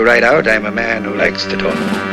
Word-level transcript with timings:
You 0.00 0.06
right 0.06 0.22
out, 0.22 0.46
I'm 0.46 0.64
a 0.64 0.70
man 0.70 1.04
who 1.04 1.14
likes 1.14 1.44
to 1.44 1.56
talk. 1.58 2.09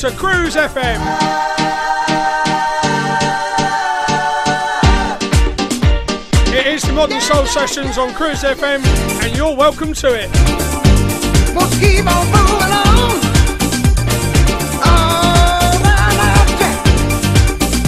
To 0.00 0.10
Cruise 0.10 0.56
FM. 0.56 1.00
It 6.52 6.66
is 6.66 6.82
the 6.82 6.92
Modern 6.92 7.18
Soul 7.22 7.46
Sessions 7.46 7.96
on 7.96 8.12
Cruise 8.12 8.42
FM, 8.42 8.84
and 9.24 9.34
you're 9.34 9.56
welcome 9.56 9.94
to 9.94 10.08
it. 10.08 10.30
We'll 11.56 11.70
keep 11.80 12.06
on 12.06 12.26
moving 12.26 12.72
on. 12.76 13.20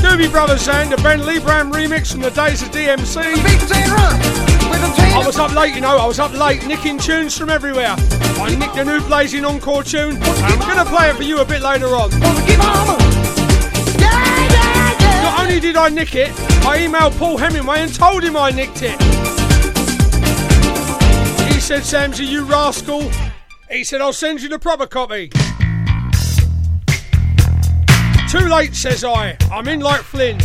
Doobie 0.00 0.30
Brothers 0.30 0.66
and 0.66 0.90
the 0.90 0.96
Ben 1.02 1.20
Liebrand 1.20 1.72
remix 1.72 2.12
from 2.12 2.22
the 2.22 2.30
days 2.30 2.62
of 2.62 2.70
DMC. 2.70 4.57
I 4.80 5.22
was 5.26 5.38
up 5.38 5.54
late, 5.54 5.74
you 5.74 5.80
know, 5.80 5.96
I 5.98 6.06
was 6.06 6.18
up 6.18 6.32
late 6.32 6.66
nicking 6.66 6.98
tunes 6.98 7.36
from 7.36 7.50
everywhere. 7.50 7.94
I 7.96 8.54
nicked 8.58 8.76
a 8.76 8.84
new 8.84 9.00
Blazing 9.00 9.44
Encore 9.44 9.82
tune. 9.82 10.16
I'm 10.22 10.58
going 10.60 10.76
to 10.76 10.84
play 10.84 11.10
it 11.10 11.16
for 11.16 11.22
you 11.22 11.40
a 11.40 11.44
bit 11.44 11.62
later 11.62 11.88
on. 11.88 12.10
Not 15.22 15.40
only 15.40 15.60
did 15.60 15.76
I 15.76 15.88
nick 15.88 16.14
it, 16.14 16.30
I 16.64 16.78
emailed 16.78 17.18
Paul 17.18 17.36
Hemingway 17.36 17.80
and 17.80 17.94
told 17.94 18.22
him 18.22 18.36
I 18.36 18.50
nicked 18.50 18.82
it. 18.82 19.00
He 21.52 21.60
said, 21.60 21.82
Samsy, 21.82 22.26
you 22.26 22.44
rascal. 22.44 23.10
He 23.70 23.84
said, 23.84 24.00
I'll 24.00 24.12
send 24.12 24.40
you 24.40 24.48
the 24.48 24.58
proper 24.58 24.86
copy. 24.86 25.30
Too 28.30 28.46
late, 28.48 28.74
says 28.74 29.04
I. 29.04 29.36
I'm 29.50 29.66
in 29.68 29.80
like 29.80 30.02
Flynn. 30.02 30.38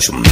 Soul 0.00 0.31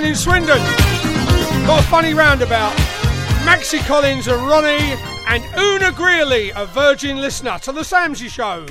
down 0.00 0.04
in 0.04 0.14
Swindon. 0.14 0.58
Got 1.66 1.80
a 1.80 1.86
funny 1.88 2.12
roundabout. 2.12 2.72
Maxi 3.44 3.78
Collins 3.86 4.28
and 4.28 4.46
Ronnie 4.46 4.94
and 5.26 5.42
Una 5.58 5.90
Greeley, 5.90 6.50
a 6.50 6.66
virgin 6.66 7.18
listener 7.18 7.58
to 7.60 7.72
the 7.72 7.80
Samsy 7.80 8.28
Show. 8.28 8.66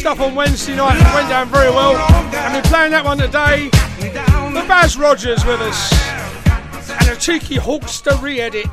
Stuff 0.00 0.20
on 0.20 0.34
Wednesday 0.34 0.74
night. 0.74 0.96
It 0.96 1.14
went 1.14 1.28
down 1.28 1.48
very 1.48 1.68
well. 1.68 1.94
And 1.94 2.54
we're 2.54 2.62
playing 2.62 2.92
that 2.92 3.04
one 3.04 3.18
today. 3.18 3.68
The 4.00 4.64
Baz 4.66 4.96
Rogers 4.96 5.44
with 5.44 5.60
us. 5.60 5.92
And 7.02 7.10
a 7.10 7.20
cheeky 7.20 7.56
Hawkster 7.56 8.20
re-edit. 8.22 8.64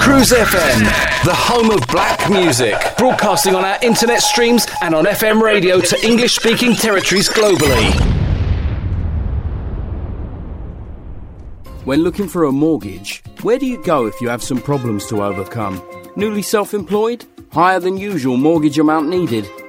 Cruise 0.00 0.30
FM, 0.30 1.24
the 1.24 1.34
home 1.34 1.70
of 1.70 1.86
black 1.88 2.30
music. 2.30 2.74
Broadcasting 2.96 3.54
on 3.54 3.62
our 3.62 3.78
internet 3.82 4.22
streams 4.22 4.66
and 4.80 4.94
on 4.94 5.04
FM 5.04 5.42
radio 5.42 5.80
to 5.82 6.02
English 6.02 6.36
speaking 6.36 6.74
territories 6.74 7.28
globally. 7.28 7.92
When 11.84 12.02
looking 12.02 12.28
for 12.28 12.44
a 12.44 12.52
mortgage, 12.52 13.22
where 13.42 13.58
do 13.58 13.66
you 13.66 13.82
go 13.84 14.06
if 14.06 14.18
you 14.22 14.30
have 14.30 14.42
some 14.42 14.62
problems 14.62 15.04
to 15.08 15.22
overcome? 15.22 15.82
Newly 16.16 16.40
self 16.40 16.72
employed? 16.72 17.26
Higher 17.52 17.80
than 17.80 17.98
usual 17.98 18.38
mortgage 18.38 18.78
amount 18.78 19.08
needed? 19.08 19.46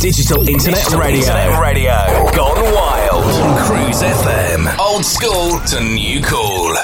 Digital 0.00 0.46
Internet 0.48 0.80
Digital 0.84 1.00
Radio. 1.00 1.18
Internet 1.20 1.60
Radio. 1.60 2.30
Gone 2.34 2.74
wild. 2.74 3.24
On 3.24 3.66
Cruise 3.66 4.02
FM. 4.02 4.78
Old 4.78 5.04
school 5.04 5.58
to 5.60 5.80
new 5.80 6.20
cool. 6.22 6.74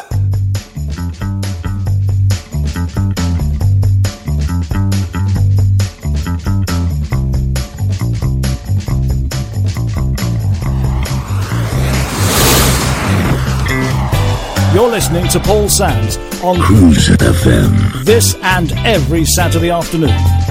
You're 14.74 14.88
listening 14.88 15.28
to 15.28 15.38
Paul 15.40 15.68
Sams 15.68 16.16
on 16.42 16.58
Cruise 16.58 17.08
FM. 17.08 18.04
this 18.04 18.34
and 18.42 18.72
every 18.86 19.26
Saturday 19.26 19.68
afternoon. 19.68 20.41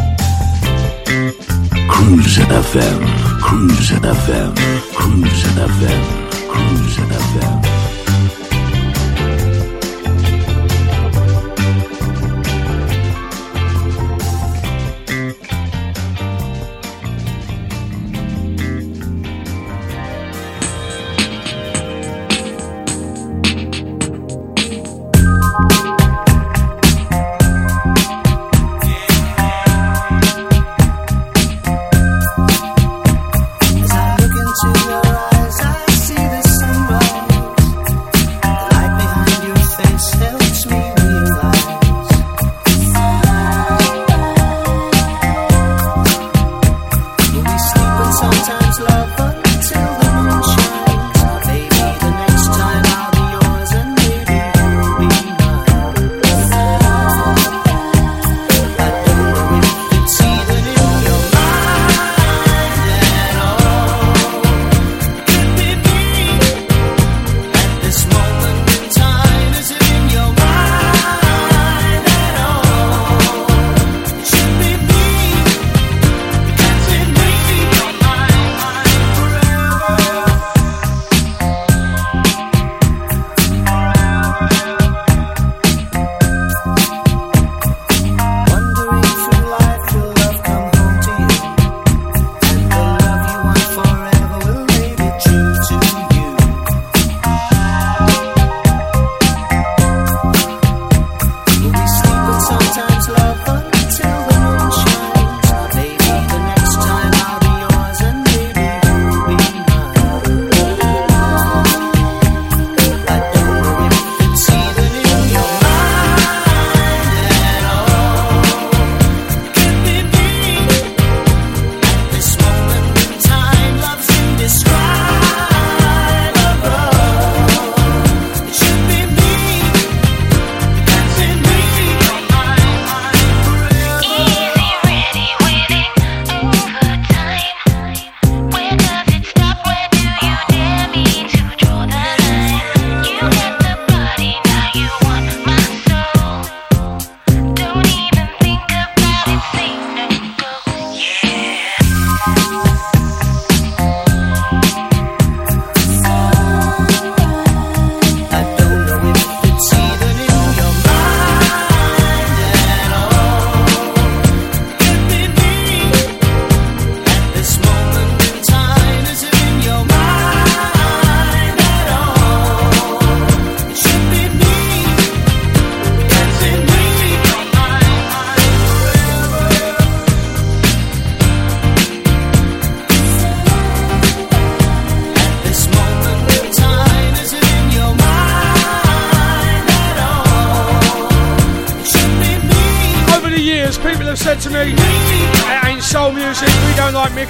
Cruise 1.88 2.38
FM. 2.39 3.02
Cruise 3.41 3.91
FM. 4.02 4.54
Cruise 4.94 5.46
FM. 5.58 6.04
Cruise 6.48 6.98
FM. 6.98 7.61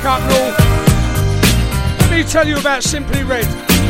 Like 0.03 0.23
Let 1.99 2.11
me 2.11 2.23
tell 2.23 2.47
you 2.47 2.57
about 2.57 2.81
Simply 2.81 3.23
Red. 3.23 3.45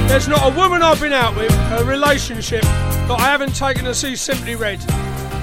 There's 0.10 0.28
not 0.28 0.52
a 0.52 0.56
woman 0.56 0.82
I've 0.82 1.00
been 1.00 1.14
out 1.14 1.36
with, 1.38 1.52
a 1.80 1.86
relationship, 1.86 2.64
that 2.64 3.18
I 3.18 3.30
haven't 3.30 3.56
taken 3.56 3.86
to 3.86 3.96
see 3.96 4.16
Simply 4.18 4.56
Red. 4.56 4.84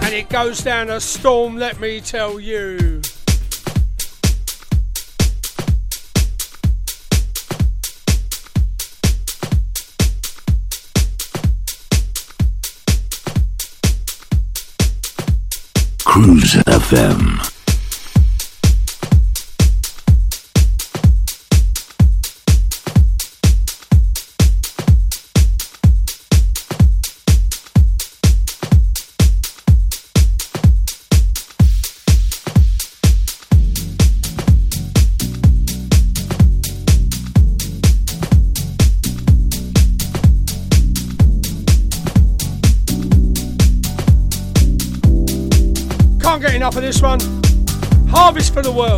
And 0.03 0.15
it 0.15 0.29
goes 0.29 0.63
down 0.63 0.91
a 0.91 1.01
storm, 1.01 1.57
let 1.57 1.81
me 1.81 2.01
tell 2.01 2.39
you. 2.39 3.01
Cruise 16.05 16.55
FM. 16.67 17.48
For 48.59 48.65
the 48.65 48.73
World. 48.73 48.98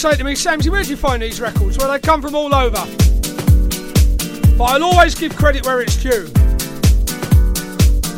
Say 0.00 0.16
to 0.16 0.24
me, 0.24 0.32
Samsy, 0.32 0.70
where 0.70 0.82
do 0.82 0.88
you 0.88 0.96
find 0.96 1.20
these 1.20 1.42
records? 1.42 1.76
Well, 1.76 1.92
they 1.92 1.98
come 1.98 2.22
from 2.22 2.34
all 2.34 2.54
over. 2.54 2.86
But 4.56 4.64
I'll 4.64 4.84
always 4.84 5.14
give 5.14 5.36
credit 5.36 5.66
where 5.66 5.82
it's 5.82 6.02
due. 6.02 6.26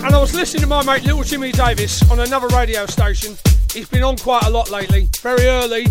And 0.05 0.15
I 0.15 0.19
was 0.21 0.33
listening 0.33 0.61
to 0.61 0.69
my 0.69 0.85
mate 0.85 1.03
Little 1.03 1.25
Jimmy 1.25 1.51
Davis 1.51 2.09
on 2.09 2.21
another 2.21 2.47
radio 2.55 2.87
station. 2.87 3.37
He's 3.73 3.89
been 3.89 4.05
on 4.05 4.17
quite 4.17 4.45
a 4.45 4.51
lot 4.51 4.71
lately, 4.71 5.09
very 5.23 5.45
early, 5.47 5.89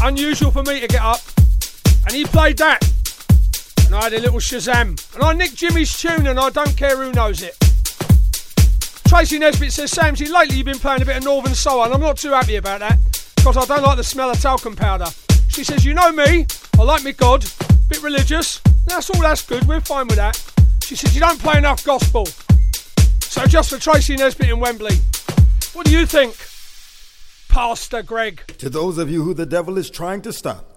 unusual 0.00 0.52
for 0.52 0.62
me 0.62 0.78
to 0.78 0.86
get 0.86 1.02
up. 1.02 1.18
And 2.06 2.14
he 2.14 2.24
played 2.24 2.58
that. 2.58 2.78
And 3.86 3.96
I 3.96 4.04
had 4.04 4.12
a 4.12 4.20
little 4.20 4.38
Shazam. 4.38 5.14
And 5.16 5.24
I 5.24 5.32
nicked 5.32 5.56
Jimmy's 5.56 5.98
tune 5.98 6.28
and 6.28 6.38
I 6.38 6.50
don't 6.50 6.76
care 6.76 6.96
who 6.96 7.10
knows 7.10 7.42
it. 7.42 7.56
Tracy 9.08 9.40
Nesbitt 9.40 9.72
says, 9.72 9.90
Samsy, 9.90 10.30
lately 10.30 10.58
you've 10.58 10.66
been 10.66 10.78
playing 10.78 11.02
a 11.02 11.04
bit 11.04 11.16
of 11.16 11.24
Northern 11.24 11.56
Soul 11.56 11.82
and 11.82 11.92
I'm 11.92 12.00
not 12.00 12.16
too 12.16 12.30
happy 12.30 12.54
about 12.54 12.78
that 12.78 13.00
because 13.34 13.56
I 13.56 13.64
don't 13.64 13.82
like 13.82 13.96
the 13.96 14.04
smell 14.04 14.30
of 14.30 14.40
talcum 14.40 14.76
powder. 14.76 15.06
She 15.52 15.64
says, 15.64 15.84
you 15.84 15.92
know 15.92 16.10
me, 16.10 16.46
I 16.78 16.82
like 16.82 17.04
me 17.04 17.12
God, 17.12 17.44
bit 17.88 18.02
religious. 18.02 18.60
That's 18.86 19.10
all 19.10 19.20
that's 19.20 19.42
good, 19.42 19.64
we're 19.64 19.80
fine 19.80 20.06
with 20.08 20.16
that. 20.16 20.34
She 20.82 20.96
says, 20.96 21.14
you 21.14 21.20
don't 21.20 21.38
play 21.38 21.58
enough 21.58 21.84
gospel. 21.84 22.26
So 23.20 23.44
just 23.46 23.68
for 23.70 23.78
Tracy 23.78 24.16
Nesbitt 24.16 24.48
in 24.48 24.60
Wembley, 24.60 24.96
what 25.74 25.84
do 25.84 25.92
you 25.92 26.06
think, 26.06 26.36
Pastor 27.48 28.02
Gregg? 28.02 28.42
To 28.58 28.70
those 28.70 28.96
of 28.96 29.10
you 29.10 29.22
who 29.24 29.34
the 29.34 29.46
devil 29.46 29.76
is 29.76 29.90
trying 29.90 30.22
to 30.22 30.32
stop, 30.32 30.68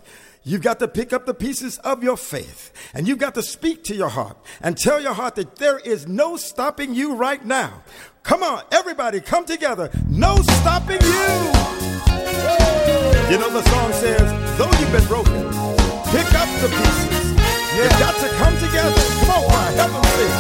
You've 0.48 0.62
got 0.62 0.78
to 0.78 0.88
pick 0.88 1.12
up 1.12 1.26
the 1.26 1.34
pieces 1.34 1.80
of 1.80 2.04
your 2.04 2.16
faith 2.16 2.72
and 2.94 3.08
you've 3.08 3.18
got 3.18 3.34
to 3.34 3.42
speak 3.42 3.84
to 3.86 3.96
your 3.96 4.10
heart 4.10 4.38
and 4.62 4.78
tell 4.78 5.02
your 5.02 5.14
heart 5.14 5.34
that 5.38 5.56
there 5.56 5.80
is 5.80 6.08
no 6.08 6.38
stopping 6.38 6.94
you 6.94 7.16
right 7.16 7.44
now. 7.44 7.82
Come 8.22 8.44
on, 8.44 8.62
everybody, 8.72 9.22
come 9.22 9.46
together. 9.46 9.90
No 10.08 10.36
stopping 10.36 11.02
you. 11.02 11.55
You 13.28 13.40
know, 13.40 13.50
the 13.50 13.64
song 13.70 13.92
says, 13.92 14.22
though 14.56 14.70
you've 14.78 14.92
been 14.92 15.08
broken, 15.08 15.50
pick 16.14 16.30
up 16.36 16.48
the 16.62 16.70
pieces. 16.70 17.34
You've 17.76 17.98
got 17.98 18.16
to 18.22 18.28
come 18.38 18.54
together. 18.62 19.02
Come 19.20 19.32
on, 19.32 19.42
choir, 19.50 19.72
help 19.76 19.92
them 19.92 20.06
sing. 20.14 20.34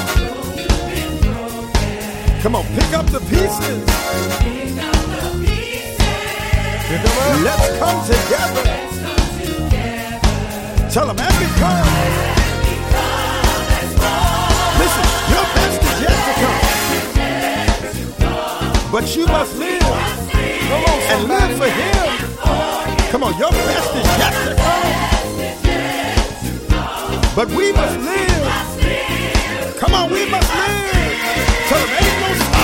Come 2.41 2.55
on, 2.55 2.63
pick 2.77 2.93
up 2.93 3.07
the 3.07 3.19
pieces. 3.21 3.83
Let's 7.43 7.67
come 7.79 8.05
together. 8.05 8.63
Tell 10.91 11.07
them 11.07 11.17
and 11.19 11.37
become. 11.41 11.87
Listen, 14.77 15.05
your 15.33 15.45
best 15.57 15.81
is 15.81 15.97
yet 16.05 16.17
to 16.27 16.33
come. 16.43 16.61
But 18.91 19.05
you 19.15 19.25
must 19.25 19.57
live. 19.57 19.81
Come 19.81 20.83
on, 20.83 20.99
and 21.09 21.23
live 21.27 21.57
for 21.57 21.67
Him. 21.67 22.24
Come 23.15 23.23
on, 23.23 23.37
your 23.39 23.49
best 23.49 23.95
is 23.95 24.05
yet 24.19 24.33
to 24.43 24.55
come. 24.61 24.91
But 27.33 27.47
we 27.47 27.71
must 27.71 27.97
live. 27.99 29.77
Come 29.77 29.93
on, 29.93 30.11
we 30.11 30.29
must 30.29 30.53
live. 30.53 30.75
Ain't 31.71 32.19
no 32.19 32.54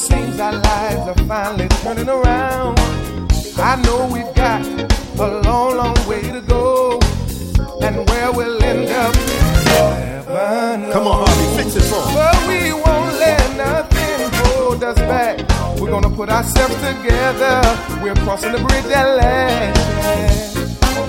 seems 0.00 0.40
our 0.40 0.52
lives 0.52 1.06
are 1.08 1.26
finally 1.26 1.68
turning 1.82 2.08
around. 2.08 2.78
I 3.58 3.76
know 3.84 4.08
we've 4.10 4.34
got 4.34 4.64
a 5.18 5.40
long, 5.44 5.76
long 5.76 6.08
way 6.08 6.22
to 6.22 6.40
go. 6.40 6.98
And 7.82 8.08
where 8.08 8.32
we'll 8.32 8.62
end 8.62 8.88
up. 8.88 9.14
Come 10.92 11.06
on, 11.06 11.26
Harvey, 11.26 11.62
fix 11.62 11.76
it 11.76 11.84
for. 11.90 12.02
But 12.14 12.36
we 12.48 12.72
won't 12.72 13.14
let 13.24 13.44
nothing 13.56 14.20
hold 14.40 14.82
us 14.82 14.96
back. 14.96 15.36
We're 15.78 15.90
gonna 15.90 16.10
put 16.10 16.30
ourselves 16.30 16.76
together. 16.76 17.60
We're 18.02 18.16
crossing 18.24 18.52
the 18.52 18.58
bridge 18.58 18.90
at 19.00 19.08
last. 19.20 20.56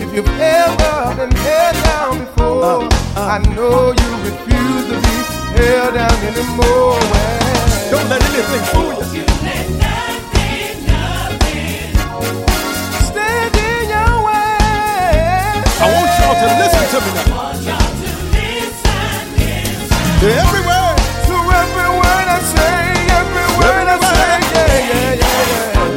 If 0.03 0.13
you've 0.13 0.27
ever 0.27 1.15
been 1.15 1.31
held 1.31 1.75
down 1.85 2.19
before, 2.19 2.63
uh, 2.63 2.89
uh. 3.15 3.35
I 3.35 3.37
know 3.55 3.93
you 4.01 4.09
refuse 4.27 4.83
to 4.91 4.97
be 5.05 5.15
held 5.55 5.93
down 5.93 6.17
anymore. 6.29 7.60
Don't 7.91 8.07
let 8.09 8.21
anything 8.23 8.63
fool 8.71 8.93
you. 9.13 9.25
Stand 13.09 13.55
in 13.69 13.83
your 13.95 14.13
way. 14.27 14.57
I 15.83 15.85
want 15.91 16.11
y'all 16.19 16.37
to 16.41 16.47
listen 16.61 16.85
to 16.93 16.99
me 17.03 17.11
now. 17.17 17.25
To 20.21 20.27
every 20.41 20.61
word. 20.69 20.97
To 21.27 21.35
every 21.61 21.89
word 21.99 22.27
I 22.31 22.39
say, 22.53 22.79
every 23.19 23.47
word 23.59 23.87
I 23.87 23.97
say, 24.09 24.29
yeah, 24.53 24.89
yeah, 24.91 25.21
yeah, 25.21 25.51
yeah. 25.51 25.91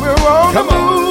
We're 0.00 0.22
on 0.30 0.52
Come 0.54 0.66
the 0.68 0.74
on. 0.74 0.80
move. 0.86 1.01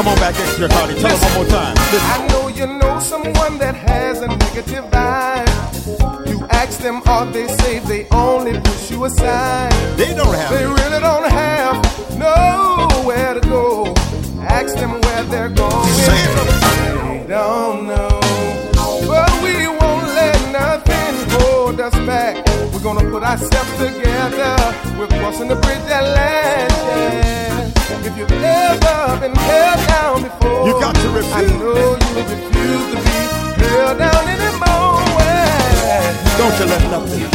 Come 0.00 0.08
on 0.08 0.16
back 0.16 0.34
extra, 0.40 0.66
Hardy. 0.72 0.94
Tell 0.94 1.14
them 1.14 1.20
one 1.20 1.34
more 1.34 1.46
time. 1.46 1.74
Listen. 1.92 2.00
I 2.00 2.26
know 2.28 2.48
you 2.48 2.66
know 2.66 2.98
someone 3.00 3.58
that 3.58 3.74
has 3.74 4.22
a 4.22 4.28
negative 4.28 4.84
vibe. 4.86 6.26
You 6.26 6.42
ask 6.48 6.80
them, 6.80 7.02
are 7.04 7.26
they 7.26 7.46
saved? 7.48 7.86
They 7.86 8.08
only 8.08 8.58
push 8.60 8.90
you 8.90 9.04
aside. 9.04 9.70
They 9.98 10.14
don't 10.14 10.34
have 10.34 10.50
They 10.52 10.64
really 10.64 11.00
don't 11.00 11.30
have 11.30 12.16
nowhere 12.16 13.34
to 13.34 13.40
go. 13.40 13.92
Ask 14.40 14.74
them 14.76 15.02
where 15.02 15.22
they're 15.24 15.50
going. 15.50 15.92
Say 15.92 16.16
it. 16.16 17.26
They 17.26 17.26
don't 17.28 17.86
know. 17.86 18.20
But 19.06 19.30
we 19.42 19.68
won't 19.68 20.06
let 20.16 20.40
nothing 20.50 21.28
hold 21.28 21.78
us 21.78 21.94
back. 22.06 22.36
We're 22.72 22.80
gonna 22.80 23.04
put 23.10 23.22
ourselves 23.22 23.72
together. 23.76 24.56
We're 24.98 25.08
crossing 25.20 25.48
the 25.48 25.56
bridge 25.56 25.90
at 25.92 26.04
last. 26.04 27.79
If 27.92 28.16
you've 28.16 28.30
ever 28.30 29.20
been 29.20 29.34
held 29.34 29.88
down 29.88 30.22
before, 30.22 30.66
You 30.66 30.72
got 30.80 30.94
to 30.94 31.08
I 31.34 31.42
know 31.58 31.98
you 31.98 32.22
refuse 32.22 32.86
to 32.90 32.96
be 33.02 33.66
held 33.66 33.98
down 33.98 34.28
anymore. 34.28 35.02
Don't 36.38 36.58
you 36.58 36.66
let 36.66 36.82
nothing. 36.90 37.26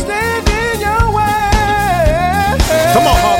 Stand 0.00 0.48
in 0.48 0.80
your 0.80 1.04
way. 1.12 2.56
Come 2.94 3.06
on, 3.06 3.39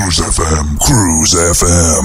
Cruise 0.00 0.20
FM, 0.20 0.80
Cruise 0.80 1.34
FM. 1.34 2.04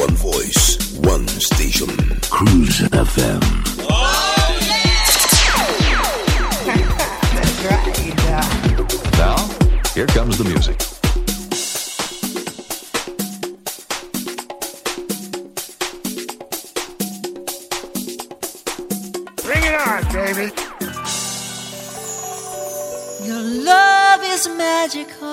One 0.00 0.14
voice, 0.16 0.78
one 1.00 1.28
station. 1.28 1.88
Cruise 2.30 2.80
FM. 2.88 3.42
Oh, 3.90 4.56
yeah! 4.62 4.96
That's 7.34 7.60
right. 7.66 8.16
Now, 9.18 9.36
here 9.92 10.06
comes 10.06 10.38
the 10.38 10.44
music. 10.44 10.78
Bring 19.44 19.64
it 19.64 19.74
on, 19.74 20.02
baby. 20.14 20.69
Magical. 24.90 25.30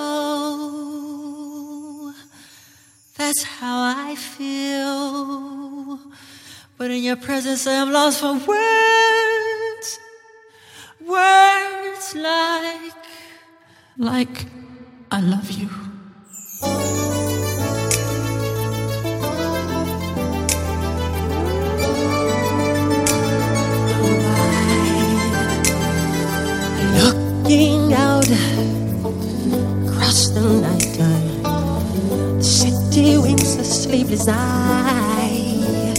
That's 3.16 3.42
how 3.42 3.82
I 3.96 4.14
feel. 4.14 5.98
But 6.76 6.90
in 6.92 7.02
your 7.02 7.16
presence, 7.16 7.66
I 7.66 7.72
am 7.72 7.90
lost 7.92 8.20
for 8.20 8.34
words. 8.34 9.98
Words 11.00 12.14
like, 12.14 12.92
like, 13.96 14.46
I 15.10 15.20
love 15.20 15.50
you. 15.50 15.68
The 30.40 30.60
nighttime, 30.60 31.42
the 32.38 32.44
city 32.44 33.18
a 33.56 33.64
sleepless 33.64 34.28
eye. 34.28 35.94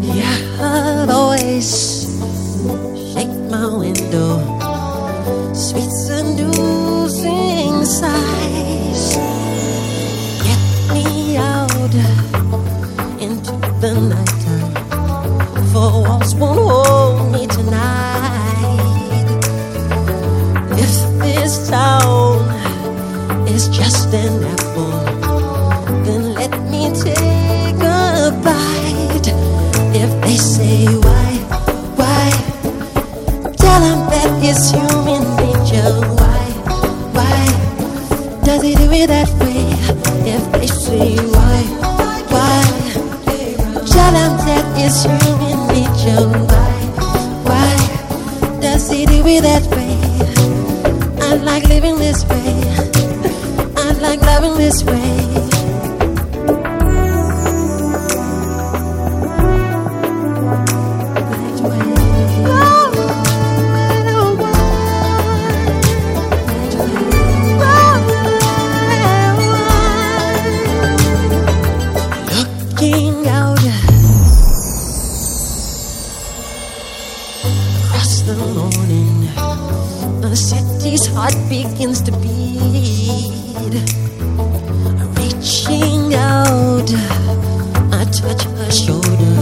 Yeah, 0.00 0.38
her 0.58 1.06
voice 1.06 2.04
shake 3.12 3.36
my 3.50 3.66
window, 3.76 4.40
sweet 5.54 5.90
seducing 6.06 7.84
sighs. 7.84 8.31
Why, 46.04 46.72
why 47.46 48.60
does 48.60 48.90
that 49.38 49.62
way? 49.70 49.94
I 51.22 51.36
like 51.36 51.62
living 51.68 51.96
this 51.96 52.24
way. 52.24 52.58
I 53.76 53.92
like 54.00 54.20
loving 54.22 54.56
this 54.56 54.82
way. 54.82 55.31
Begins 81.52 82.00
to 82.00 82.12
beat. 82.12 83.74
Reaching 85.18 86.14
out, 86.14 86.88
I 87.92 88.04
touch 88.20 88.44
her 88.44 88.70
shoulder. 88.70 89.34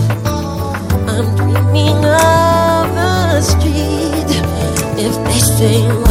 I'm 1.13 1.27
dreaming 1.37 2.05
of 2.05 2.85
the 2.99 3.41
street. 3.43 4.31
If 5.07 5.15
they 5.25 5.39
say 5.39 6.10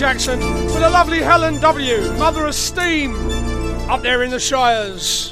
Jackson 0.00 0.40
for 0.40 0.80
the 0.80 0.88
lovely 0.88 1.18
Helen 1.18 1.60
W, 1.60 2.10
Mother 2.12 2.46
of 2.46 2.54
Steam, 2.54 3.14
up 3.90 4.00
there 4.00 4.22
in 4.22 4.30
the 4.30 4.40
Shires. 4.40 5.29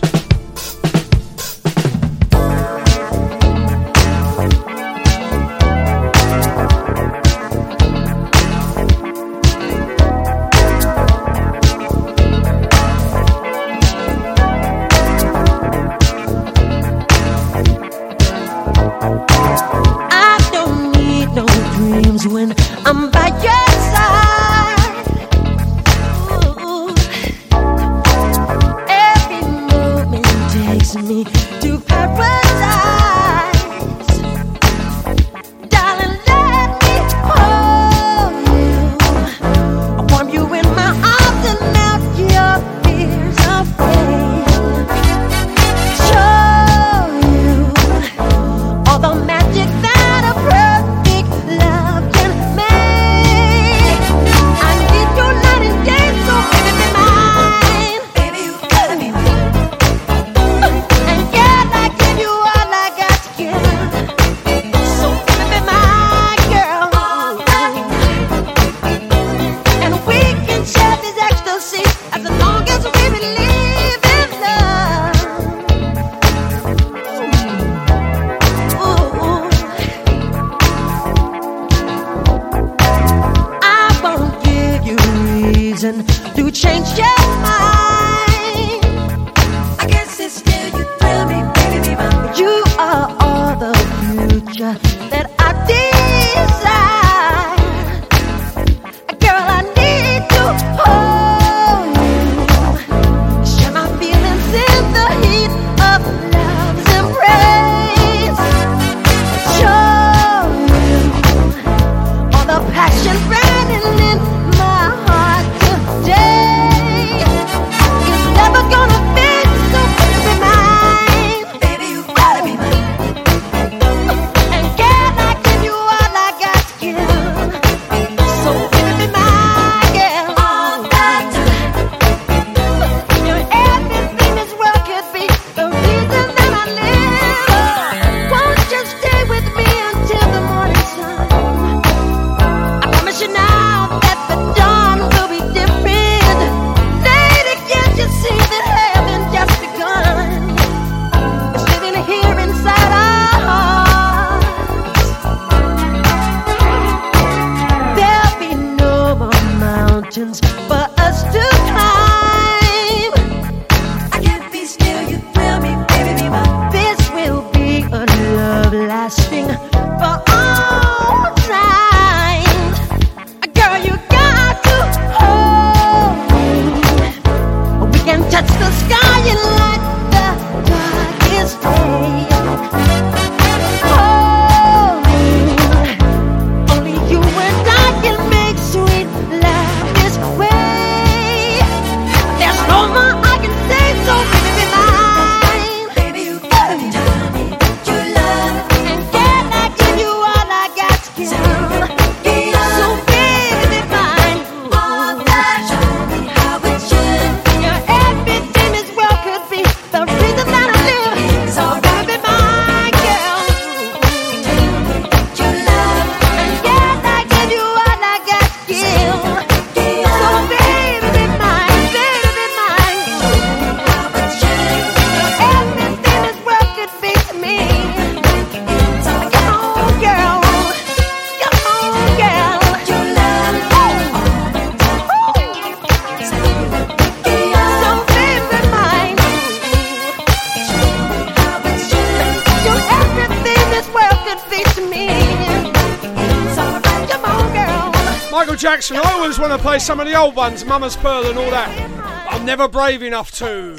Some 249.89 250.01
of 250.01 250.07
the 250.07 250.15
old 250.15 250.37
ones, 250.37 250.67
Mama's 250.67 250.97
Pearl 250.97 251.25
and 251.31 251.39
all 251.39 251.51
that. 251.51 252.31
I'm 252.31 252.45
never 252.45 252.69
brave 252.69 253.03
enough 253.03 253.31
to. 253.39 253.75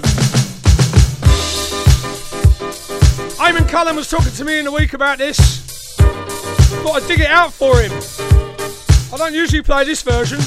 Eamon 3.38 3.70
Cullen 3.70 3.96
was 3.96 4.10
talking 4.10 4.32
to 4.32 4.44
me 4.44 4.58
in 4.58 4.66
the 4.66 4.72
week 4.72 4.94
about 4.94 5.20
this. 5.20 5.38
Thought 5.98 7.04
I'd 7.04 7.08
dig 7.08 7.20
it 7.20 7.28
out 7.28 7.54
for 7.54 7.80
him. 7.80 7.92
I 9.14 9.18
don't 9.18 9.36
usually 9.36 9.62
play 9.62 9.84
this 9.84 10.02
version. 10.02 10.40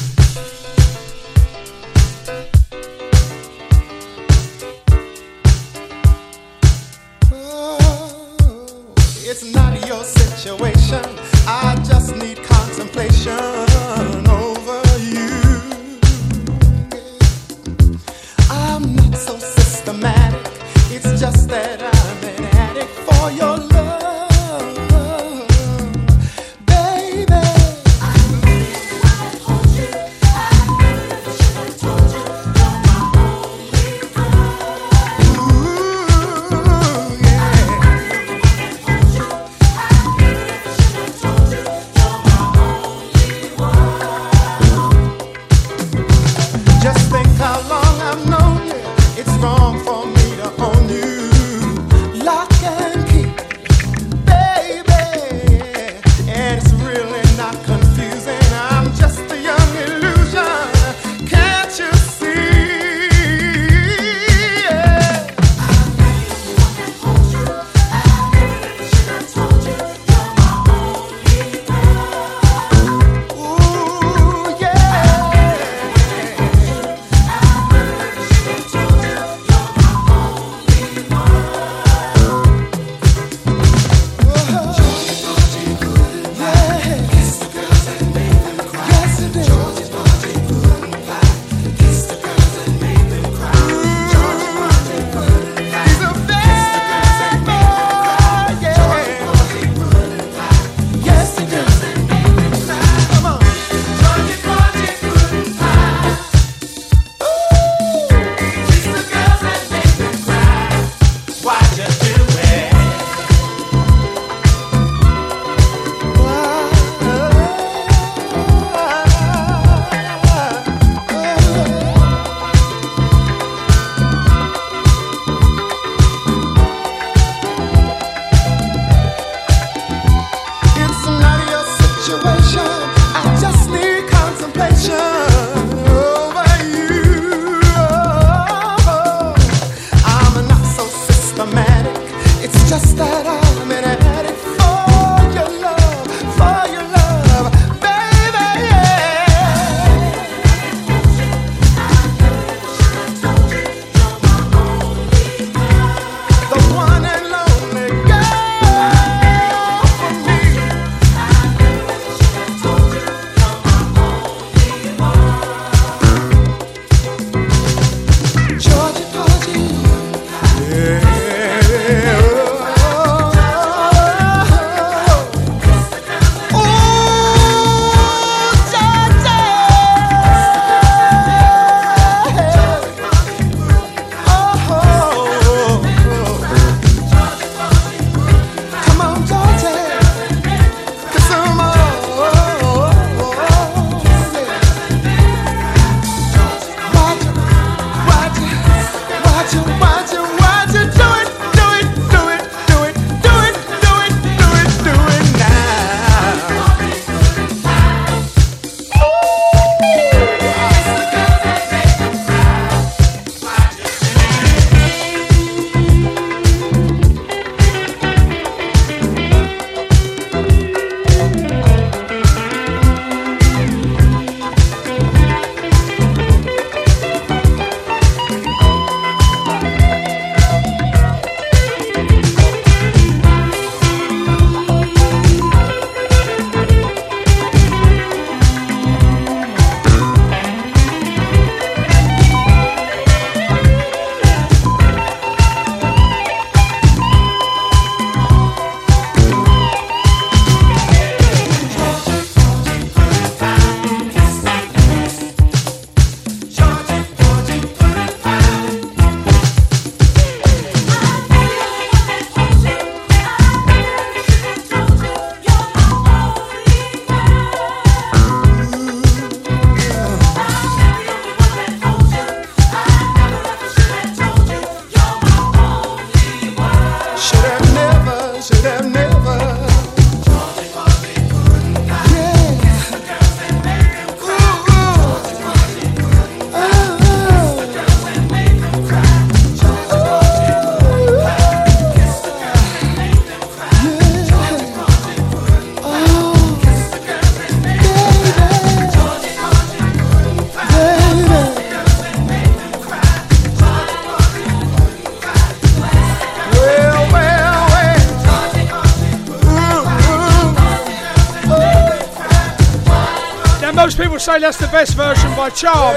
Say 314.23 314.39
that's 314.39 314.57
the 314.57 314.69
best 314.69 314.95
version 314.95 315.35
by 315.35 315.51
Charme. 315.51 315.97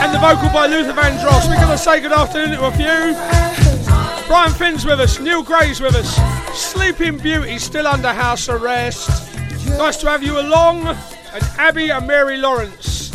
And 0.00 0.14
the 0.14 0.20
vocal 0.20 0.48
by 0.50 0.68
Luther 0.68 0.92
Vandross. 0.92 1.48
We're 1.48 1.56
going 1.56 1.66
to 1.66 1.76
say 1.76 2.00
good 2.00 2.12
afternoon 2.12 2.56
to 2.56 2.64
a 2.64 2.70
few. 2.70 3.16
Brian 4.28 4.52
Finn's 4.52 4.86
with 4.86 5.00
us, 5.00 5.18
Neil 5.18 5.42
Gray's 5.42 5.80
with 5.80 5.96
us, 5.96 6.14
Sleeping 6.56 7.18
Beauty 7.18 7.58
still 7.58 7.88
under 7.88 8.12
house 8.12 8.48
arrest. 8.48 9.08
Nice 9.70 9.96
to 9.96 10.08
have 10.08 10.22
you 10.22 10.38
along, 10.38 10.86
and 10.86 11.44
Abby 11.58 11.90
and 11.90 12.06
Mary 12.06 12.36
Lawrence. 12.36 13.10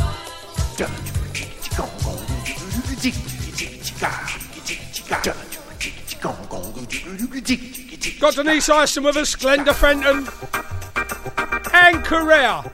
Got 8.19 8.35
Denise 8.35 8.67
Ison 8.67 9.03
with 9.05 9.15
us, 9.15 9.33
Glenda 9.37 9.73
Fenton, 9.73 10.27
and 11.73 12.03
Korea 12.03 12.70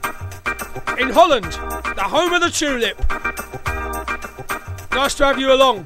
in 0.98 1.10
Holland, 1.10 1.44
the 1.44 2.02
home 2.02 2.32
of 2.32 2.40
the 2.42 2.50
tulip. 2.50 2.98
Nice 4.92 5.14
to 5.14 5.26
have 5.26 5.38
you 5.38 5.52
along. 5.52 5.84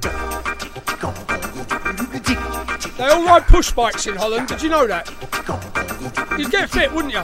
They 2.97 3.05
all 3.05 3.23
ride 3.25 3.43
push 3.43 3.71
bikes 3.71 4.07
in 4.07 4.15
Holland. 4.15 4.47
Did 4.47 4.61
you 4.61 4.69
know 4.69 4.87
that? 4.87 5.07
You'd 6.37 6.51
get 6.51 6.69
fit, 6.69 6.91
wouldn't 6.91 7.13
you? 7.13 7.23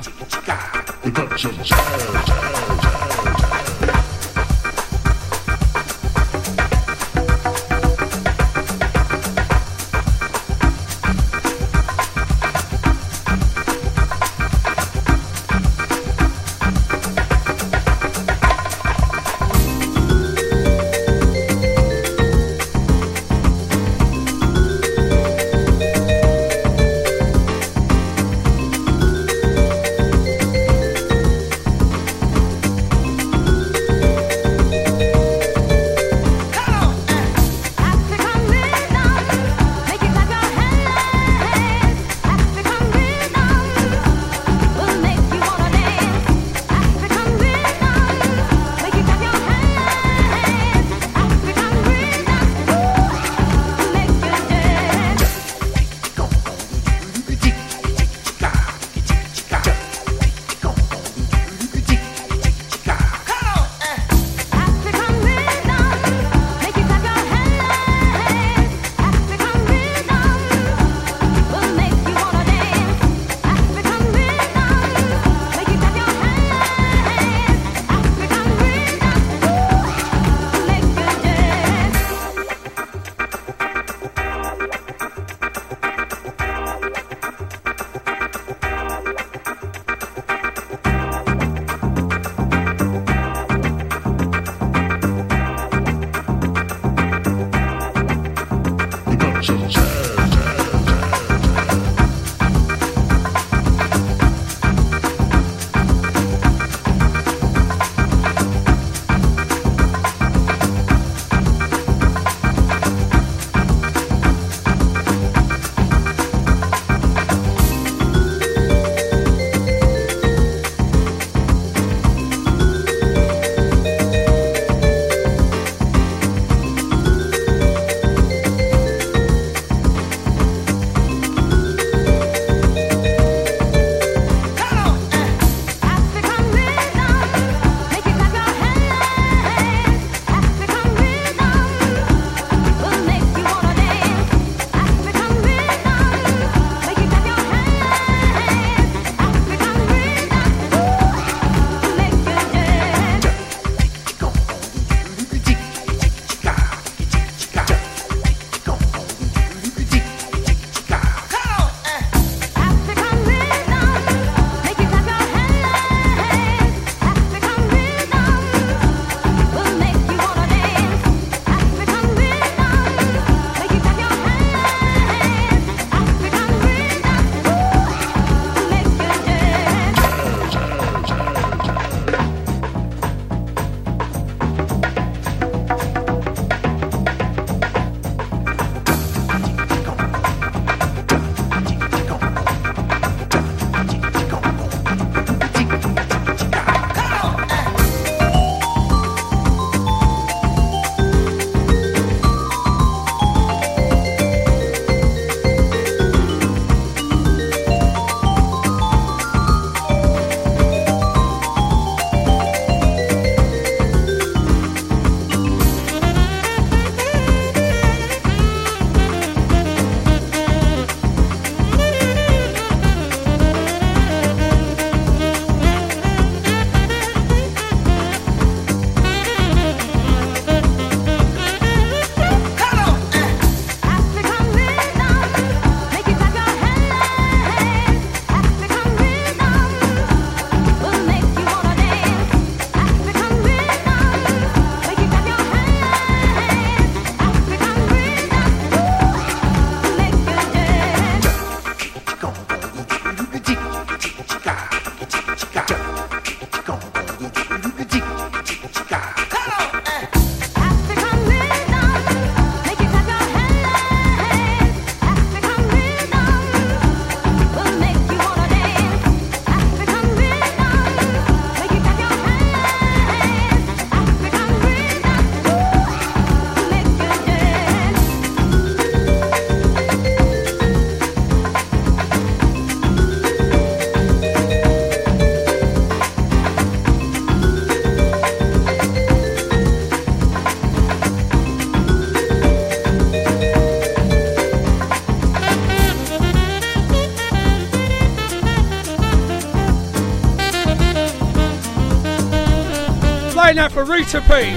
Playing 303.49 303.57
that 303.57 303.71
for 303.71 303.83
Rita 303.83 304.21
P. 304.21 304.51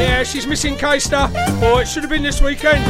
Yeah, 0.00 0.22
she's 0.22 0.46
missing 0.46 0.76
Keister. 0.76 1.28
Or 1.62 1.82
it 1.82 1.86
should 1.86 2.02
have 2.02 2.08
been 2.08 2.22
this 2.22 2.40
weekend. 2.40 2.82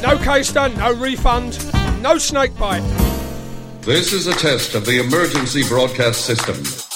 No 0.00 0.16
Keister, 0.16 0.74
no 0.74 0.94
refund, 0.94 1.58
no 2.02 2.16
snake 2.16 2.56
bite. 2.56 2.80
This 3.82 4.14
is 4.14 4.26
a 4.26 4.32
test 4.32 4.74
of 4.74 4.86
the 4.86 5.00
emergency 5.00 5.68
broadcast 5.68 6.24
system. 6.24 6.87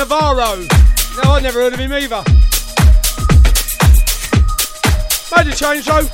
Navarro. 0.00 0.56
No, 1.22 1.34
I 1.34 1.40
never 1.42 1.60
heard 1.60 1.74
of 1.74 1.78
him 1.78 1.92
either. 1.92 2.24
Made 5.36 5.52
a 5.52 5.54
change 5.54 5.84
though. 5.84 6.08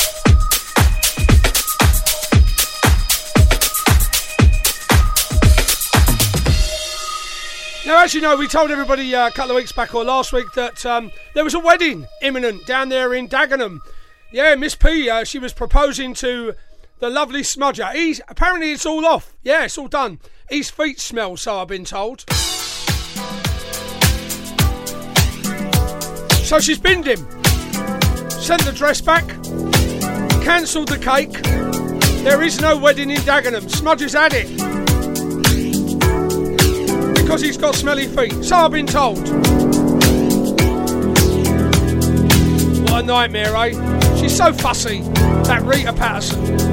Now, 7.87 8.03
as 8.03 8.13
you 8.13 8.21
know, 8.21 8.37
we 8.37 8.49
told 8.49 8.73
everybody 8.73 9.15
uh, 9.15 9.29
a 9.29 9.31
couple 9.31 9.53
of 9.53 9.57
weeks 9.57 9.71
back 9.71 9.95
or 9.95 10.03
last 10.03 10.33
week 10.33 10.51
that 10.57 10.85
um, 10.85 11.13
there 11.35 11.45
was 11.45 11.55
a 11.55 11.61
wedding 11.61 12.09
imminent 12.23 12.67
down 12.67 12.89
there 12.89 13.15
in 13.15 13.29
Dagenham. 13.29 13.79
Yeah, 14.33 14.57
Miss 14.57 14.75
P, 14.75 15.09
uh, 15.09 15.23
she 15.23 15.39
was 15.39 15.53
proposing 15.53 16.13
to 16.15 16.55
the 16.99 17.09
lovely 17.09 17.43
smudger. 17.43 17.93
He's 17.93 18.21
apparently 18.27 18.73
it's 18.73 18.85
all 18.85 19.07
off. 19.07 19.33
Yeah, 19.45 19.67
it's 19.67 19.79
all 19.79 19.87
done. 19.87 20.19
His 20.49 20.71
feet 20.71 20.99
smell, 20.99 21.37
so 21.37 21.61
I've 21.61 21.69
been 21.69 21.85
told. 21.85 22.25
So 26.47 26.61
she's 26.61 26.79
binned 26.79 27.09
him, 27.09 27.19
sent 28.31 28.65
the 28.65 28.73
dress 28.73 29.01
back, 29.01 29.27
cancelled 30.45 30.87
the 30.87 30.97
cake. 30.97 31.43
There 32.23 32.41
is 32.41 32.61
no 32.61 32.77
wedding 32.77 33.11
in 33.11 33.17
Dagenham. 33.23 33.69
Smudger's 33.69 34.13
had 34.13 34.33
it 34.33 34.47
because 37.17 37.41
he's 37.41 37.57
got 37.57 37.75
smelly 37.75 38.07
feet. 38.07 38.45
So 38.45 38.55
I've 38.55 38.71
been 38.71 38.87
told. 38.87 39.19
What 42.85 43.03
a 43.03 43.03
nightmare, 43.03 43.57
eh? 43.57 44.15
She's 44.15 44.37
so 44.37 44.53
fussy, 44.53 45.01
that 45.01 45.63
Rita 45.65 45.93
Patterson. 45.95 46.66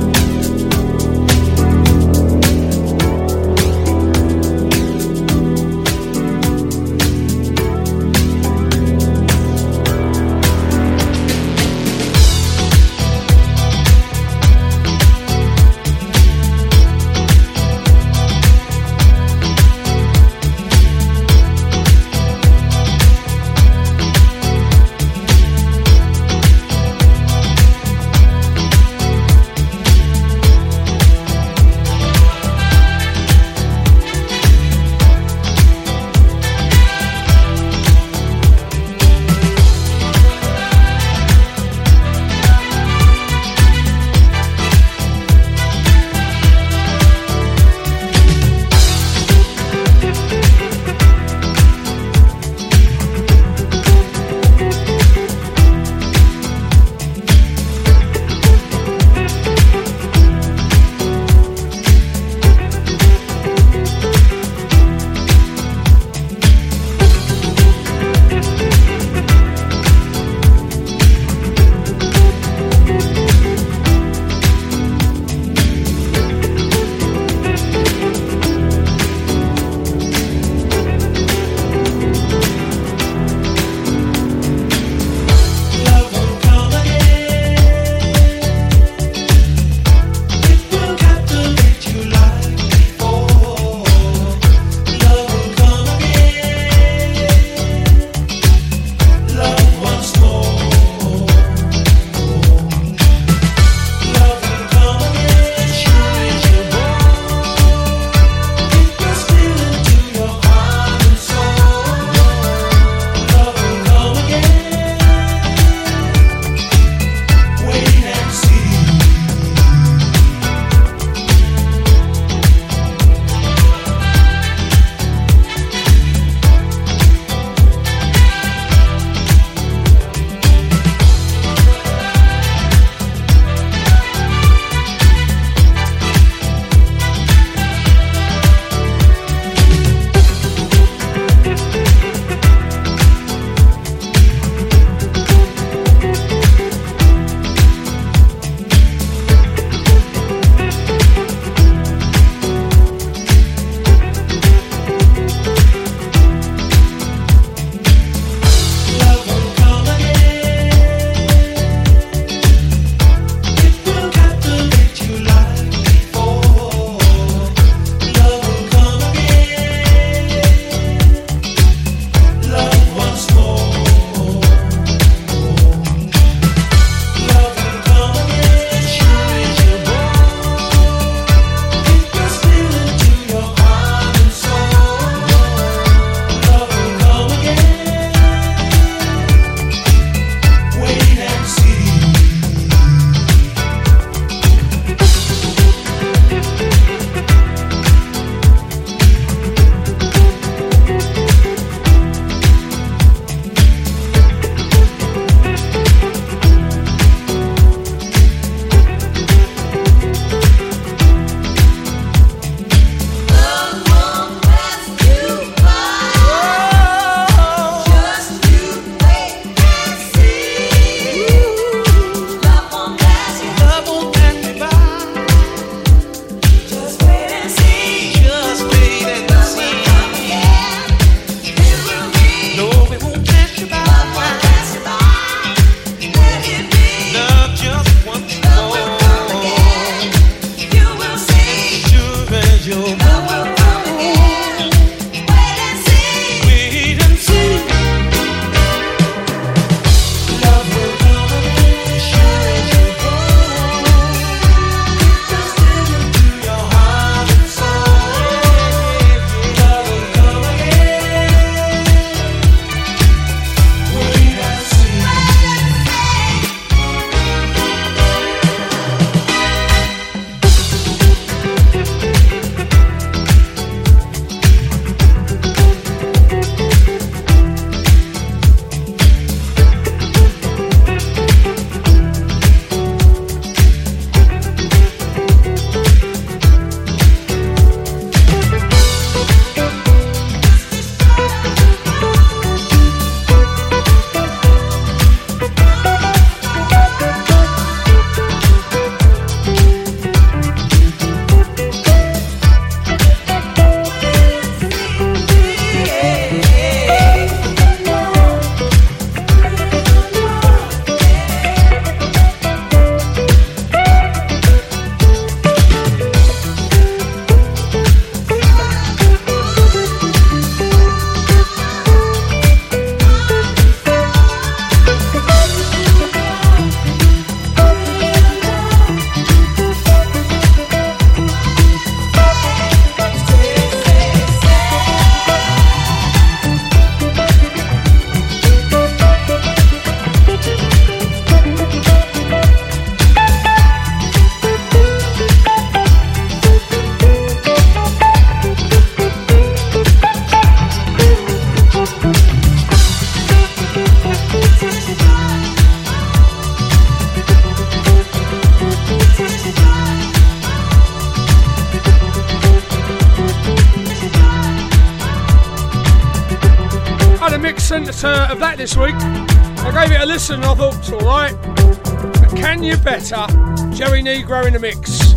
Listen 370.30 370.44
I 370.46 370.56
thought 370.56 370.78
it's 370.78 370.90
alright. 370.90 371.42
But 371.42 372.30
can 372.38 372.64
you 372.64 372.78
better? 372.78 373.28
Joey 373.76 374.02
Negro 374.02 374.48
in 374.48 374.54
the 374.54 374.60
mix. 374.60 375.12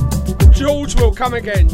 George 0.50 0.96
will 0.96 1.14
come 1.14 1.34
again. 1.34 1.68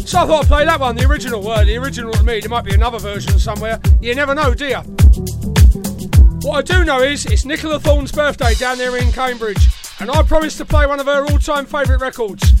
So 0.00 0.20
I 0.20 0.26
thought 0.26 0.44
I'd 0.44 0.48
play 0.48 0.64
that 0.64 0.80
one, 0.80 0.96
the 0.96 1.04
original. 1.06 1.42
Well, 1.42 1.66
the 1.66 1.76
original 1.76 2.14
to 2.14 2.22
me. 2.22 2.40
There 2.40 2.48
might 2.48 2.64
be 2.64 2.72
another 2.72 2.98
version 2.98 3.38
somewhere. 3.38 3.78
You 4.00 4.14
never 4.14 4.34
know, 4.34 4.54
do 4.54 4.68
you? 4.68 4.78
What 6.40 6.56
I 6.56 6.62
do 6.62 6.86
know 6.86 7.02
is 7.02 7.26
it's 7.26 7.44
Nicola 7.44 7.78
Thorne's 7.78 8.12
birthday 8.12 8.54
down 8.54 8.78
there 8.78 8.96
in 8.96 9.12
Cambridge, 9.12 9.68
and 10.00 10.10
I 10.10 10.22
promised 10.22 10.56
to 10.58 10.64
play 10.64 10.86
one 10.86 10.98
of 10.98 11.04
her 11.04 11.26
all-time 11.30 11.66
favourite 11.66 12.00
records. 12.00 12.54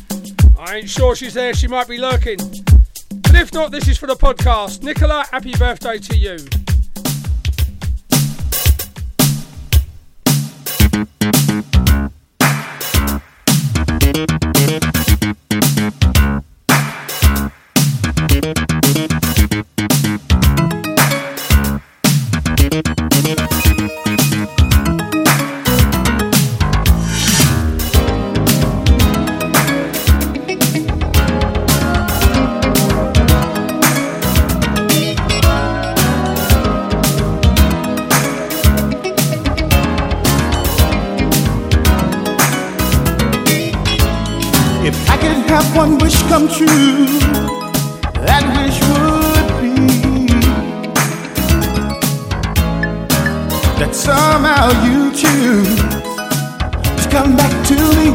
I 0.58 0.76
ain't 0.76 0.90
sure 0.90 1.16
she's 1.16 1.32
there. 1.32 1.54
She 1.54 1.68
might 1.68 1.88
be 1.88 1.96
lurking. 1.96 2.36
But 3.22 3.34
if 3.34 3.54
not, 3.54 3.70
this 3.70 3.88
is 3.88 3.96
for 3.96 4.08
the 4.08 4.16
podcast. 4.16 4.82
Nicola, 4.82 5.24
happy 5.32 5.52
birthday 5.56 5.98
to 5.98 6.16
you. 6.18 6.36
Come 46.28 46.48
true, 46.48 47.06
that 48.24 48.44
wish 48.56 48.80
would 48.88 49.48
be 49.60 50.26
that 53.78 53.94
somehow 53.94 54.70
you 54.86 55.12
choose 55.12 55.76
to 57.02 57.10
come 57.10 57.36
back 57.36 57.52
to 57.66 57.76
me. 57.96 58.06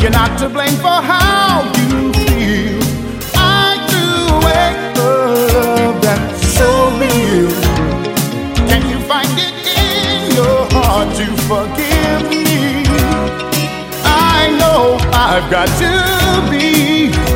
You're 0.00 0.10
not 0.10 0.38
to 0.38 0.48
blame 0.48 0.76
for 0.76 1.02
how 1.10 1.81
I've 15.34 15.50
got 15.50 15.66
to 15.78 16.50
be 16.50 17.31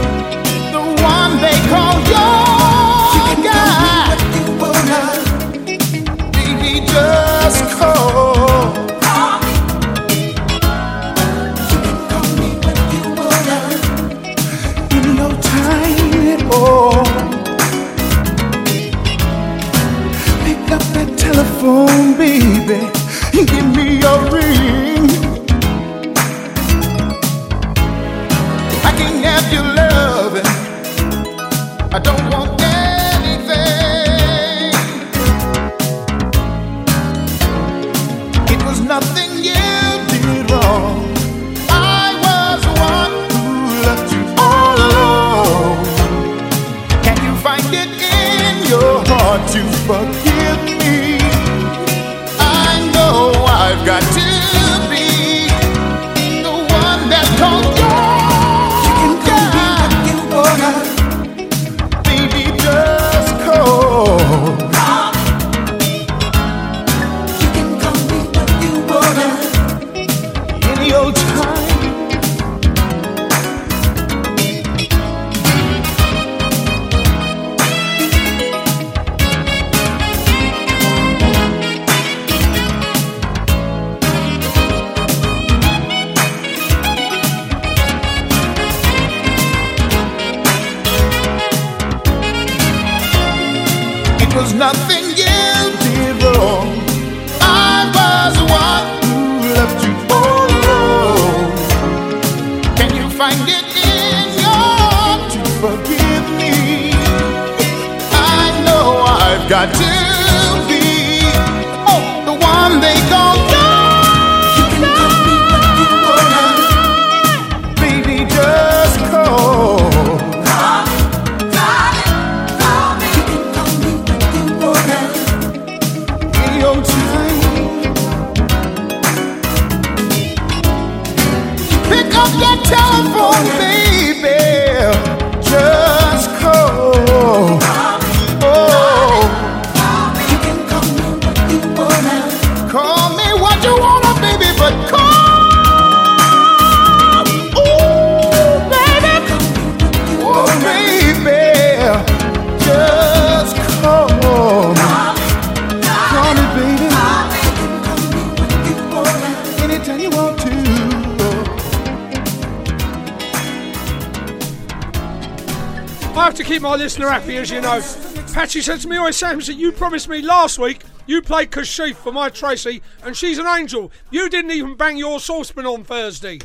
Patchy 168.46 168.62
said 168.62 168.78
to 168.82 168.86
me, 168.86 168.96
"Oh, 168.96 169.10
Sam, 169.10 169.40
that 169.40 169.54
you 169.54 169.72
promised 169.72 170.08
me 170.08 170.22
last 170.22 170.56
week 170.56 170.82
you 171.04 171.20
played 171.20 171.50
Kashif 171.50 171.96
for 171.96 172.12
my 172.12 172.28
Tracy, 172.28 172.80
and 173.02 173.16
she's 173.16 173.38
an 173.38 173.46
angel. 173.48 173.90
You 174.12 174.28
didn't 174.28 174.52
even 174.52 174.76
bang 174.76 174.96
your 174.96 175.18
saucepan 175.18 175.66
on 175.66 175.82
Thursday." 175.82 176.38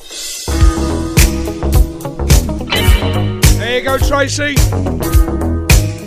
There 3.59 3.77
you 3.77 3.83
go, 3.83 3.99
Tracy. 3.99 4.55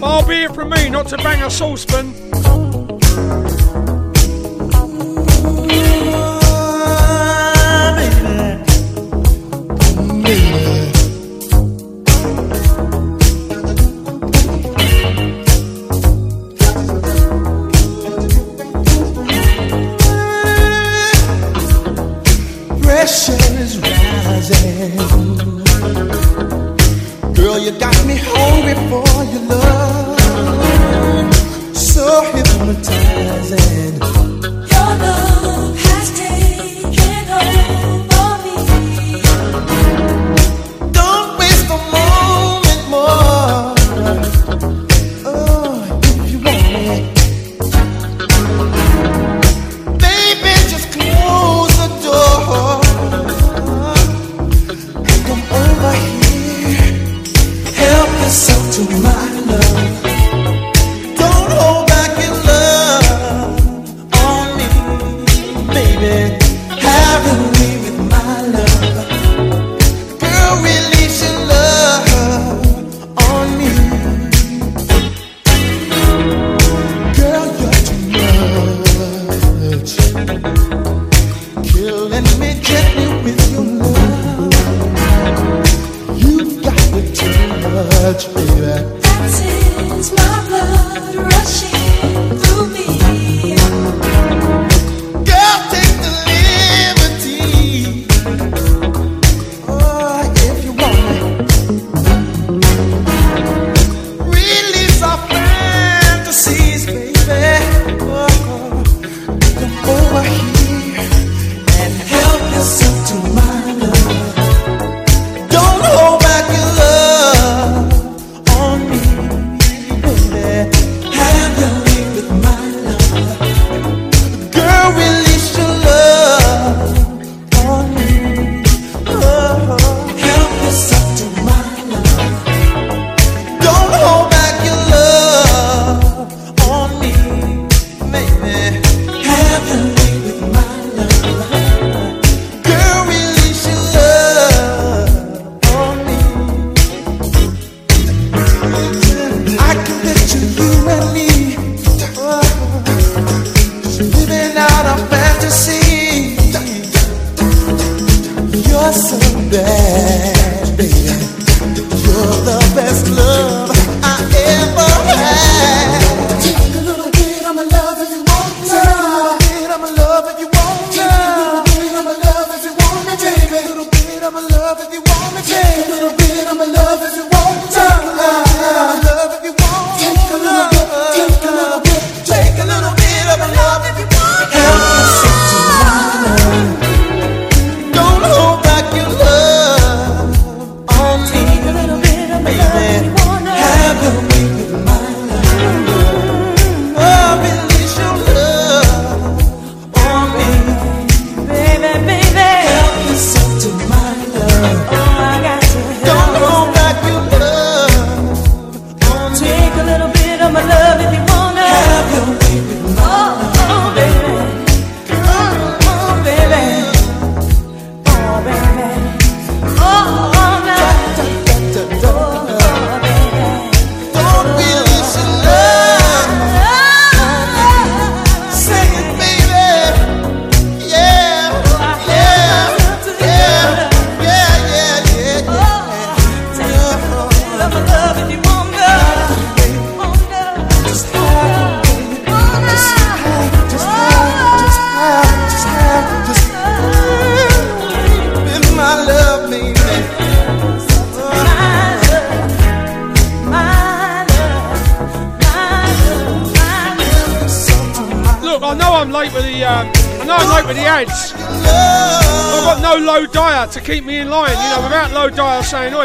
Far 0.01 0.27
be 0.27 0.43
it 0.43 0.53
from 0.53 0.71
me 0.71 0.89
not 0.89 1.07
to 1.11 1.17
bang 1.19 1.41
a 1.45 1.49
saucepan. 1.49 2.24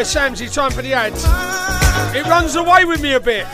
Samsy, 0.10 0.52
time 0.52 0.72
for 0.72 0.82
the 0.82 0.92
ads. 0.92 1.24
It 2.16 2.26
runs 2.26 2.56
away 2.56 2.84
with 2.84 3.00
me 3.00 3.14
a 3.14 3.20
bit. 3.20 3.46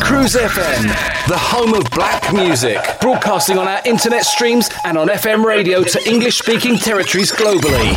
Cruise 0.00 0.34
FM, 0.34 0.82
the 1.28 1.36
home 1.36 1.74
of 1.74 1.84
black 1.90 2.32
music, 2.32 2.78
broadcasting 3.02 3.58
on 3.58 3.68
our 3.68 3.82
internet 3.84 4.24
streams 4.24 4.70
and 4.86 4.96
on 4.96 5.08
FM 5.08 5.44
radio 5.44 5.82
to 5.82 6.08
English 6.08 6.38
speaking 6.38 6.76
territories 6.76 7.30
globally. 7.32 7.94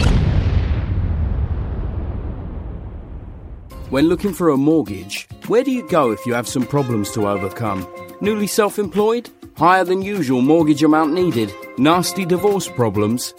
When 3.90 4.10
looking 4.10 4.34
for 4.34 4.50
a 4.50 4.58
mortgage, 4.58 5.30
where 5.48 5.64
do 5.64 5.72
you 5.72 5.88
go 5.88 6.12
if 6.12 6.26
you 6.26 6.34
have 6.34 6.48
some 6.50 6.66
problems 6.66 7.12
to 7.12 7.26
overcome? 7.30 7.88
Newly 8.20 8.48
self 8.48 8.78
employed? 8.78 9.30
Higher 9.56 9.86
than 9.86 10.02
usual 10.02 10.42
mortgage 10.42 10.84
amount 10.84 11.14
needed? 11.14 11.54
Nasty 11.78 12.26
divorce 12.26 12.68
problems? 12.68 13.34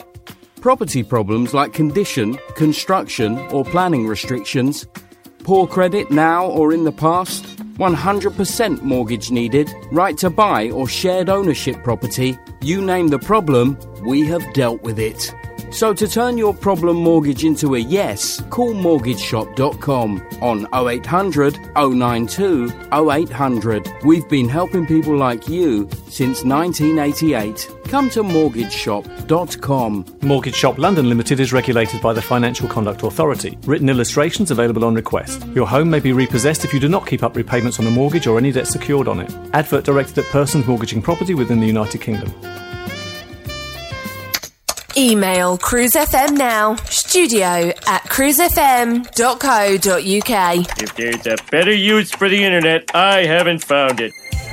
Property 0.65 1.03
problems 1.03 1.53
like 1.53 1.75
condition, 1.75 2.39
construction, 2.55 3.37
or 3.53 3.67
planning 3.67 4.07
restrictions, 4.07 4.87
poor 5.41 5.67
credit 5.67 6.11
now 6.11 6.47
or 6.47 6.73
in 6.73 6.85
the 6.85 6.91
past, 6.91 7.45
100% 7.77 8.81
mortgage 8.81 9.31
needed, 9.31 9.71
right 9.93 10.17
to 10.17 10.31
buy 10.31 10.71
or 10.71 10.89
shared 10.89 11.29
ownership 11.29 11.77
property, 11.85 12.39
you 12.63 12.81
name 12.81 13.09
the 13.09 13.19
problem, 13.19 13.79
we 14.07 14.23
have 14.23 14.55
dealt 14.55 14.81
with 14.81 14.99
it. 14.99 15.35
So 15.71 15.93
to 15.93 16.09
turn 16.09 16.39
your 16.39 16.55
problem 16.55 16.97
mortgage 16.97 17.45
into 17.45 17.75
a 17.75 17.81
yes, 17.81 18.41
call 18.49 18.73
mortgageshop.com 18.73 20.27
on 20.41 20.67
0800 20.73 21.59
092 21.77 22.73
0800. 22.91 23.93
We've 24.03 24.29
been 24.31 24.49
helping 24.49 24.87
people 24.87 25.15
like 25.15 25.47
you 25.47 25.91
since 26.09 26.43
1988. 26.43 27.71
Come 27.85 28.09
to 28.11 28.23
Mortgage 28.23 28.73
Shop 28.73 29.05
mortgageshop.com. 29.25 30.05
Mortgage 30.23 30.55
Shop 30.55 30.79
London 30.79 31.09
Limited 31.09 31.41
is 31.41 31.53
regulated 31.53 32.01
by 32.01 32.13
the 32.13 32.23
Financial 32.23 32.69
Conduct 32.69 33.03
Authority. 33.03 33.59
Written 33.65 33.89
illustrations 33.89 34.51
available 34.51 34.85
on 34.85 34.95
request. 34.95 35.47
Your 35.55 35.67
home 35.67 35.91
may 35.91 36.01
be 36.01 36.13
repossessed 36.13 36.65
if 36.65 36.73
you 36.73 36.81
do 36.81 36.89
not 36.89 37.07
keep 37.07 37.23
up 37.23 37.37
repayments 37.37 37.79
on 37.79 37.87
a 37.87 37.91
mortgage 37.91 38.27
or 38.27 38.39
any 38.39 38.53
debt 38.53 38.67
secured 38.67 39.09
on 39.09 39.21
it. 39.21 39.35
Advert 39.53 39.85
directed 39.85 40.19
at 40.19 40.25
persons 40.27 40.67
mortgaging 40.67 41.03
property 41.03 41.35
within 41.35 41.61
the 41.61 41.67
United 41.67 42.01
Kingdom. 42.01 42.33
Email 44.97 45.59
cruisefm 45.59 46.39
now, 46.39 46.77
studio 46.77 47.73
at 47.89 48.03
cruisefm.co.uk. 48.05 50.81
If 50.81 50.95
there's 50.95 51.27
a 51.27 51.37
better 51.51 51.75
use 51.75 52.13
for 52.13 52.29
the 52.29 52.45
internet, 52.45 52.95
I 52.95 53.25
haven't 53.25 53.65
found 53.65 54.01
it. 54.01 54.13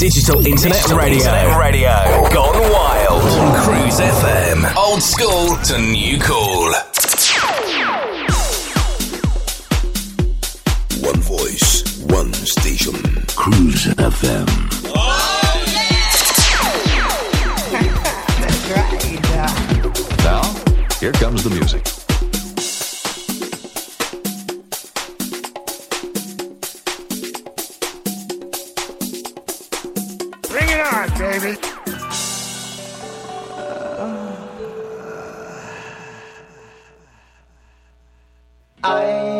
Digital 0.00 0.46
Internet 0.46 0.88
Radio. 0.92 1.58
Radio. 1.58 1.90
Gone 2.32 2.72
wild. 2.72 3.22
On 3.22 3.64
Cruise 3.64 4.00
FM. 4.00 4.74
Old 4.74 5.02
school 5.02 5.56
to 5.64 5.78
new 5.78 6.18
cool. 6.20 6.72
One 11.06 11.20
voice, 11.20 12.02
one 12.04 12.32
station. 12.32 12.94
Cruise 13.36 13.88
FM. 13.96 14.48
Now, 20.24 20.42
here 20.98 21.12
comes 21.12 21.42
the 21.44 21.50
music. 21.50 21.99
Baby. 31.20 31.58
Yeah, 38.82 39.39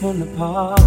see 0.00 0.06
us 0.06 0.79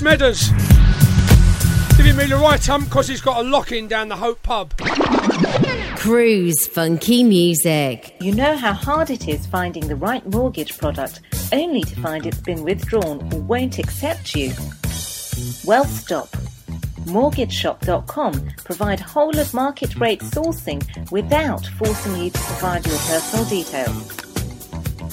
That 0.00 0.18
time 0.18 0.34
for 1.86 1.96
Giving 1.96 2.16
me 2.16 2.26
the 2.26 2.36
right 2.36 2.64
hump 2.66 2.86
because 2.86 3.06
he's 3.06 3.20
got 3.20 3.44
a 3.44 3.48
lock 3.48 3.70
in 3.70 3.86
down 3.86 4.08
the 4.08 4.16
Hope 4.16 4.42
Pub. 4.42 4.74
Cruise 5.96 6.66
Funky 6.66 7.22
Music. 7.22 8.16
You 8.20 8.34
know 8.34 8.56
how 8.56 8.72
hard 8.72 9.10
it 9.10 9.28
is 9.28 9.46
finding 9.46 9.86
the 9.86 9.94
right 9.94 10.26
mortgage 10.26 10.76
product 10.76 11.20
only 11.52 11.82
to 11.82 12.00
find 12.00 12.26
it's 12.26 12.40
been 12.40 12.64
withdrawn 12.64 13.32
or 13.32 13.40
won't 13.40 13.78
accept 13.78 14.34
you? 14.34 14.52
Well, 15.64 15.84
stop. 15.84 16.28
MortgageShop.com 17.06 18.48
provide 18.64 18.98
whole 18.98 19.38
of 19.38 19.54
market 19.54 19.96
rate 19.96 20.20
sourcing 20.20 21.10
without 21.12 21.64
forcing 21.78 22.16
you 22.16 22.30
to 22.30 22.38
provide 22.38 22.84
your 22.86 22.98
personal 22.98 23.44
details. 23.44 24.23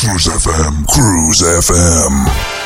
Cruise 0.00 0.28
FM, 0.30 0.86
Cruise 0.86 1.42
FM. 1.42 2.59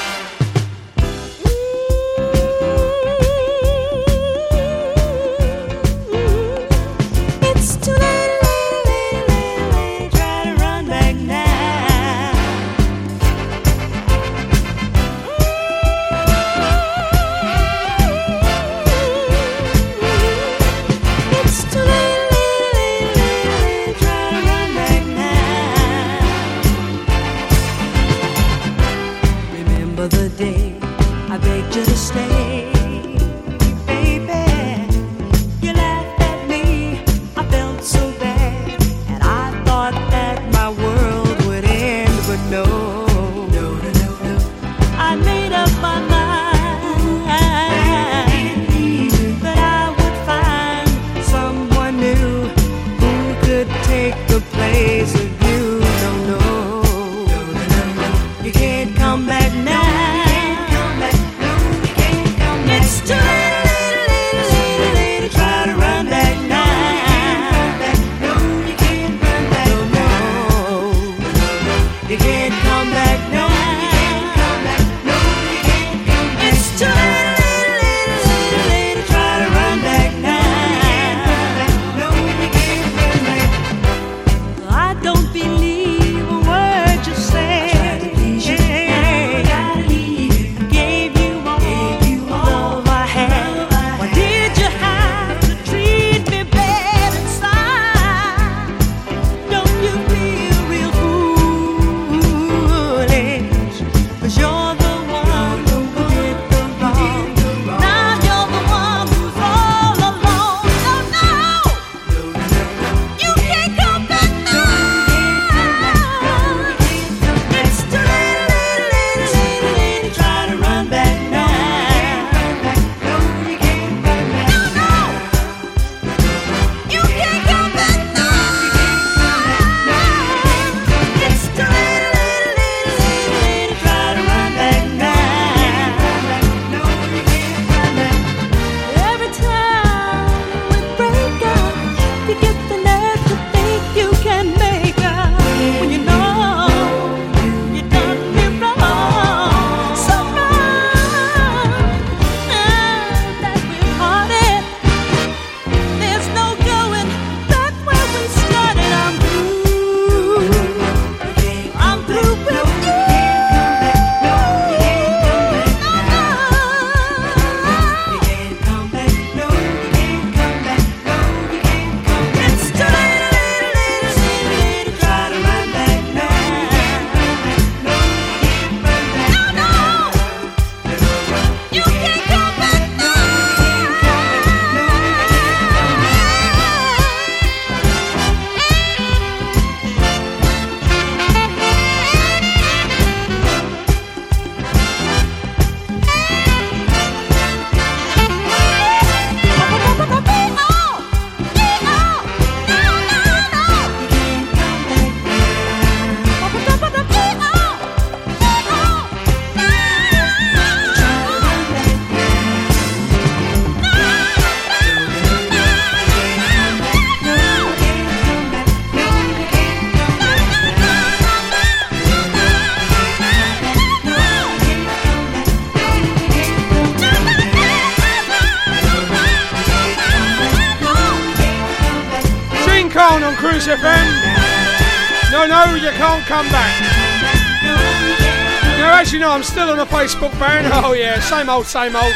Facebook 240.14 240.38
ban. 240.38 240.70
Oh, 240.72 240.92
yeah, 240.92 241.18
same 241.20 241.48
old, 241.48 241.66
same 241.66 241.96
old. 241.96 242.14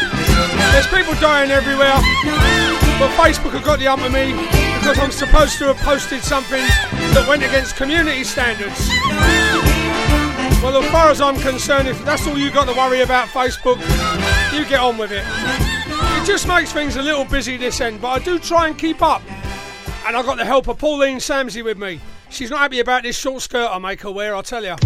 There's 0.73 0.87
people 0.87 1.15
dying 1.15 1.51
everywhere. 1.51 1.95
But 2.99 3.11
Facebook 3.17 3.51
have 3.51 3.65
got 3.65 3.81
the 3.81 3.91
of 3.91 4.13
me 4.13 4.33
because 4.79 4.99
I'm 4.99 5.11
supposed 5.11 5.59
to 5.59 5.73
have 5.73 5.79
posted 5.79 6.23
something 6.23 6.63
that 7.15 7.27
went 7.29 7.43
against 7.43 7.77
community 7.77 8.23
standards. 8.23 8.89
Well, 10.63 10.77
as 10.83 10.91
far 10.91 11.11
as 11.11 11.21
I'm 11.21 11.37
concerned, 11.39 11.89
if 11.89 12.05
that's 12.05 12.27
all 12.27 12.39
you 12.39 12.51
got 12.51 12.67
to 12.67 12.73
worry 12.73 13.01
about, 13.01 13.29
Facebook, 13.29 13.79
you 14.57 14.65
get 14.69 14.81
on 14.81 14.97
with 14.97 15.11
it. 15.11 15.25
It 15.27 16.27
just 16.27 16.47
makes 16.47 16.73
things 16.73 16.97
a 16.97 17.03
little 17.03 17.25
busy 17.25 17.57
this 17.57 17.81
end, 17.81 18.01
but 18.01 18.09
I 18.09 18.19
do 18.21 18.39
try 18.39 18.69
and 18.69 18.79
keep 18.79 19.03
up. 19.03 19.23
And 20.07 20.17
I 20.17 20.23
got 20.23 20.37
the 20.37 20.45
help 20.45 20.69
of 20.69 20.79
Pauline 20.79 21.19
Samsy 21.19 21.65
with 21.65 21.79
me. 21.79 22.01
She's 22.31 22.51
not 22.51 22.61
happy 22.61 22.79
about 22.79 23.03
this 23.03 23.19
short 23.19 23.43
skirt 23.43 23.69
I 23.71 23.79
make 23.79 24.03
her 24.03 24.11
wear, 24.11 24.37
I'll 24.37 24.43
tell 24.43 24.65
you. 24.65 24.77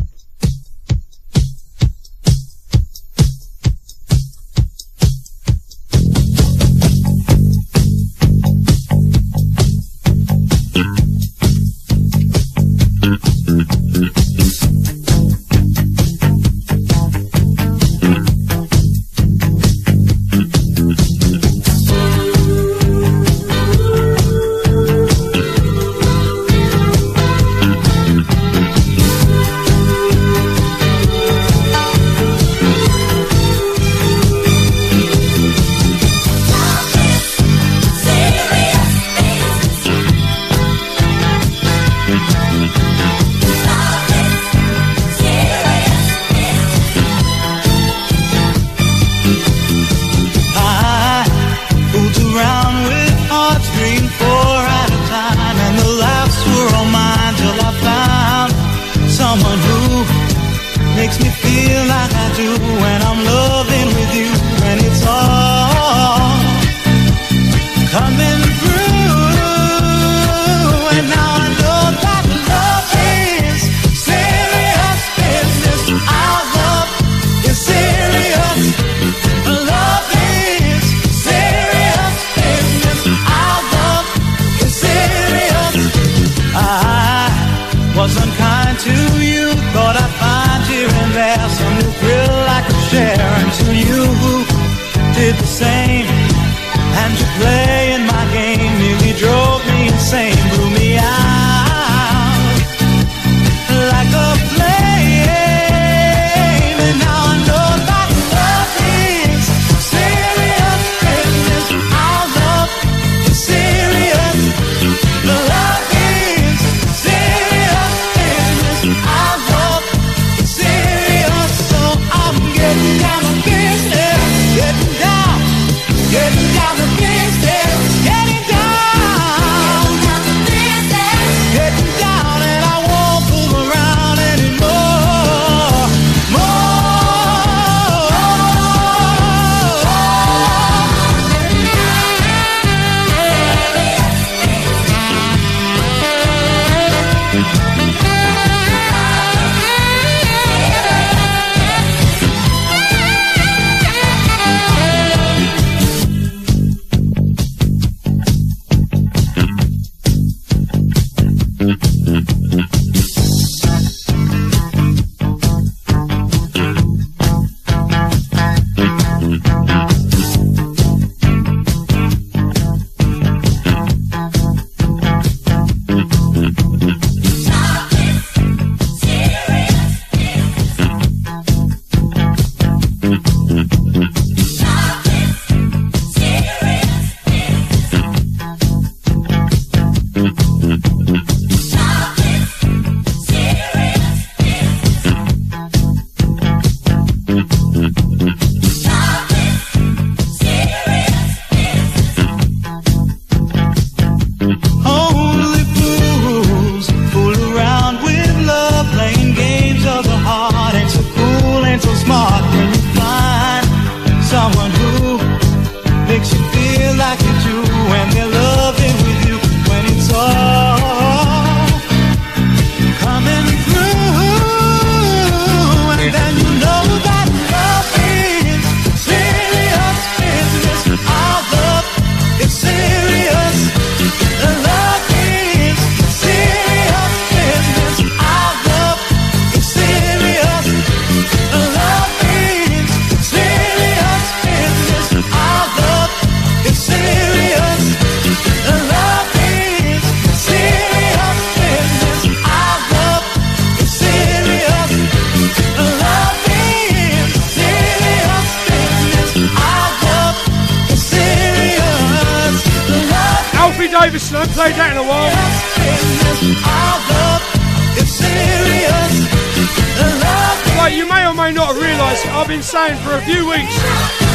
I've 272.43 272.48
been 272.48 272.60
saying 272.60 272.98
for 273.05 273.12
a 273.12 273.20
few 273.20 273.48
weeks, 273.48 273.78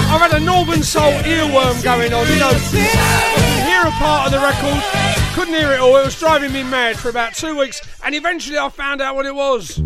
I've 0.08 0.22
had 0.22 0.32
a 0.32 0.40
Northern 0.40 0.82
Soul 0.82 1.12
earworm 1.24 1.84
going 1.84 2.14
on. 2.14 2.26
You 2.30 2.40
know, 2.40 2.54
hear 3.68 3.82
a 3.82 3.92
part 4.00 4.28
of 4.28 4.32
the 4.32 4.40
record, 4.40 4.82
couldn't 5.36 5.54
hear 5.54 5.74
it 5.74 5.82
all. 5.82 5.98
It 5.98 6.06
was 6.06 6.18
driving 6.18 6.54
me 6.54 6.64
mad 6.64 6.98
for 6.98 7.10
about 7.10 7.34
two 7.34 7.58
weeks, 7.58 7.82
and 8.06 8.16
eventually 8.16 8.58
I 8.58 8.70
found 8.70 9.02
out 9.02 9.16
what 9.16 9.26
it 9.26 9.36
was. 9.36 9.82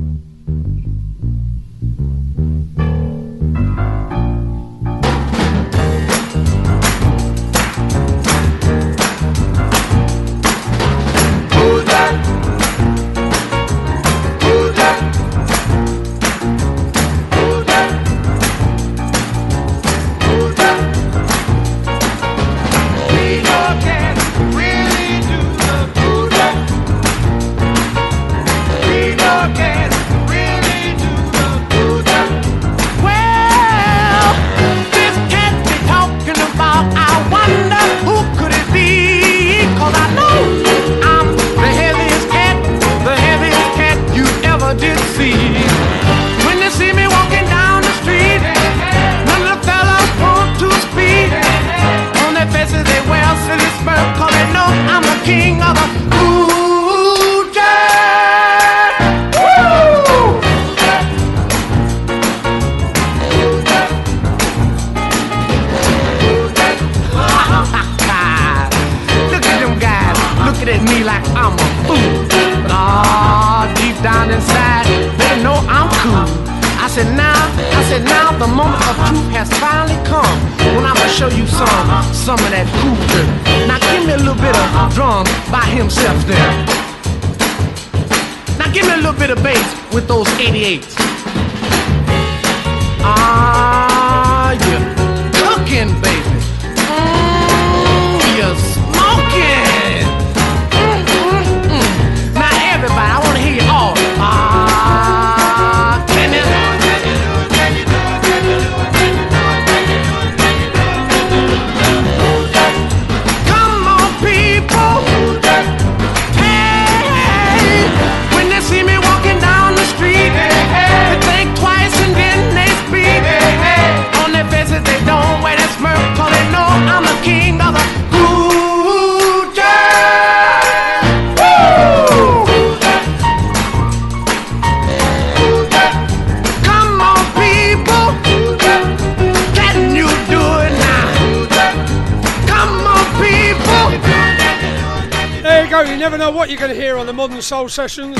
Modern 147.41 147.47
Soul 147.47 147.69
Sessions. 147.69 148.18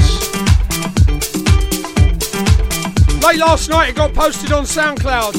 Late 3.24 3.38
last 3.38 3.70
night 3.70 3.90
it 3.90 3.96
got 3.96 4.16
posted 4.16 4.52
on 4.52 4.64
SoundCloud. 4.64 5.36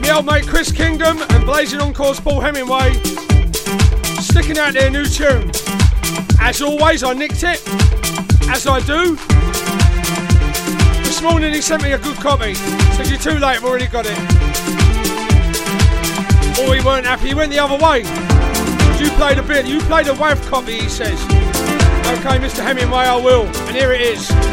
My 0.00 0.10
old 0.10 0.26
mate 0.26 0.46
Chris 0.46 0.70
Kingdom 0.70 1.18
and 1.30 1.44
Blazing 1.44 1.80
Encore's 1.80 2.20
Paul 2.20 2.40
Hemingway 2.40 2.92
sticking 4.20 4.56
out 4.56 4.74
their 4.74 4.88
new 4.88 5.04
tune. 5.04 5.50
As 6.40 6.62
always, 6.62 7.02
I 7.02 7.14
nicked 7.14 7.42
it, 7.42 7.60
as 8.48 8.68
I 8.68 8.78
do. 8.86 9.16
This 11.02 11.22
morning 11.22 11.52
he 11.52 11.60
sent 11.60 11.82
me 11.82 11.92
a 11.92 11.98
good 11.98 12.16
copy. 12.18 12.54
Said 12.54 13.08
you're 13.08 13.18
too 13.18 13.40
late, 13.40 13.56
I've 13.56 13.64
already 13.64 13.88
got 13.88 14.06
it. 14.06 14.18
Or 16.60 16.72
he 16.72 16.80
weren't 16.86 17.06
happy, 17.06 17.28
he 17.28 17.34
went 17.34 17.50
the 17.50 17.58
other 17.58 17.82
way. 17.84 18.02
You 19.02 19.10
played 19.16 19.38
a 19.38 19.42
bit, 19.42 19.66
you 19.66 19.80
played 19.80 20.06
a 20.06 20.12
WAV 20.12 20.48
copy, 20.48 20.78
he 20.78 20.88
says. 20.88 21.43
Okay, 22.14 22.38
Mr. 22.38 22.62
Hemingway, 22.62 22.98
I 22.98 23.16
will. 23.16 23.46
And 23.66 23.76
here 23.76 23.92
it 23.92 24.00
is. 24.00 24.43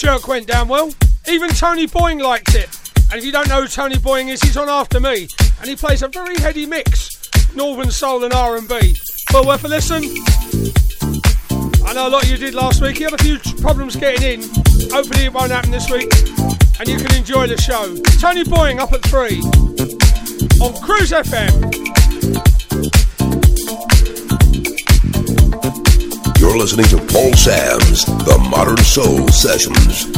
Jerk 0.00 0.26
went 0.26 0.46
down 0.46 0.66
well. 0.66 0.90
Even 1.28 1.50
Tony 1.50 1.86
Boying 1.86 2.20
liked 2.20 2.54
it. 2.54 2.68
And 3.10 3.18
if 3.18 3.24
you 3.24 3.32
don't 3.32 3.48
know 3.48 3.62
who 3.62 3.68
Tony 3.68 3.98
Boying 3.98 4.28
is, 4.28 4.40
he's 4.40 4.56
on 4.56 4.68
After 4.68 4.98
Me. 4.98 5.28
And 5.60 5.68
he 5.68 5.76
plays 5.76 6.02
a 6.02 6.08
very 6.08 6.38
heady 6.38 6.64
mix. 6.64 7.20
Northern 7.54 7.90
Soul 7.90 8.24
and 8.24 8.32
R&B. 8.32 8.96
Well 9.32 9.46
worth 9.46 9.64
a 9.64 9.68
listen. 9.68 10.04
I 11.84 11.92
know 11.92 12.08
a 12.08 12.08
lot 12.08 12.24
of 12.24 12.30
you 12.30 12.38
did 12.38 12.54
last 12.54 12.80
week. 12.80 12.98
You 12.98 13.10
had 13.10 13.20
a 13.20 13.22
few 13.22 13.38
problems 13.60 13.94
getting 13.94 14.40
in. 14.40 14.48
Hopefully 14.90 15.26
it 15.26 15.34
won't 15.34 15.50
happen 15.50 15.70
this 15.70 15.90
week. 15.90 16.10
And 16.78 16.88
you 16.88 16.96
can 16.96 17.14
enjoy 17.14 17.46
the 17.46 17.60
show. 17.60 17.94
Tony 18.18 18.44
Boying 18.44 18.80
up 18.80 18.94
at 18.94 19.02
3 19.02 19.40
on 20.60 20.82
Cruise 20.82 21.10
FM. 21.10 21.69
You're 26.50 26.58
listening 26.58 26.86
to 26.86 26.96
Paul 26.96 27.32
Sams 27.34 28.04
The 28.04 28.36
Modern 28.50 28.76
Soul 28.78 29.28
Sessions. 29.28 30.09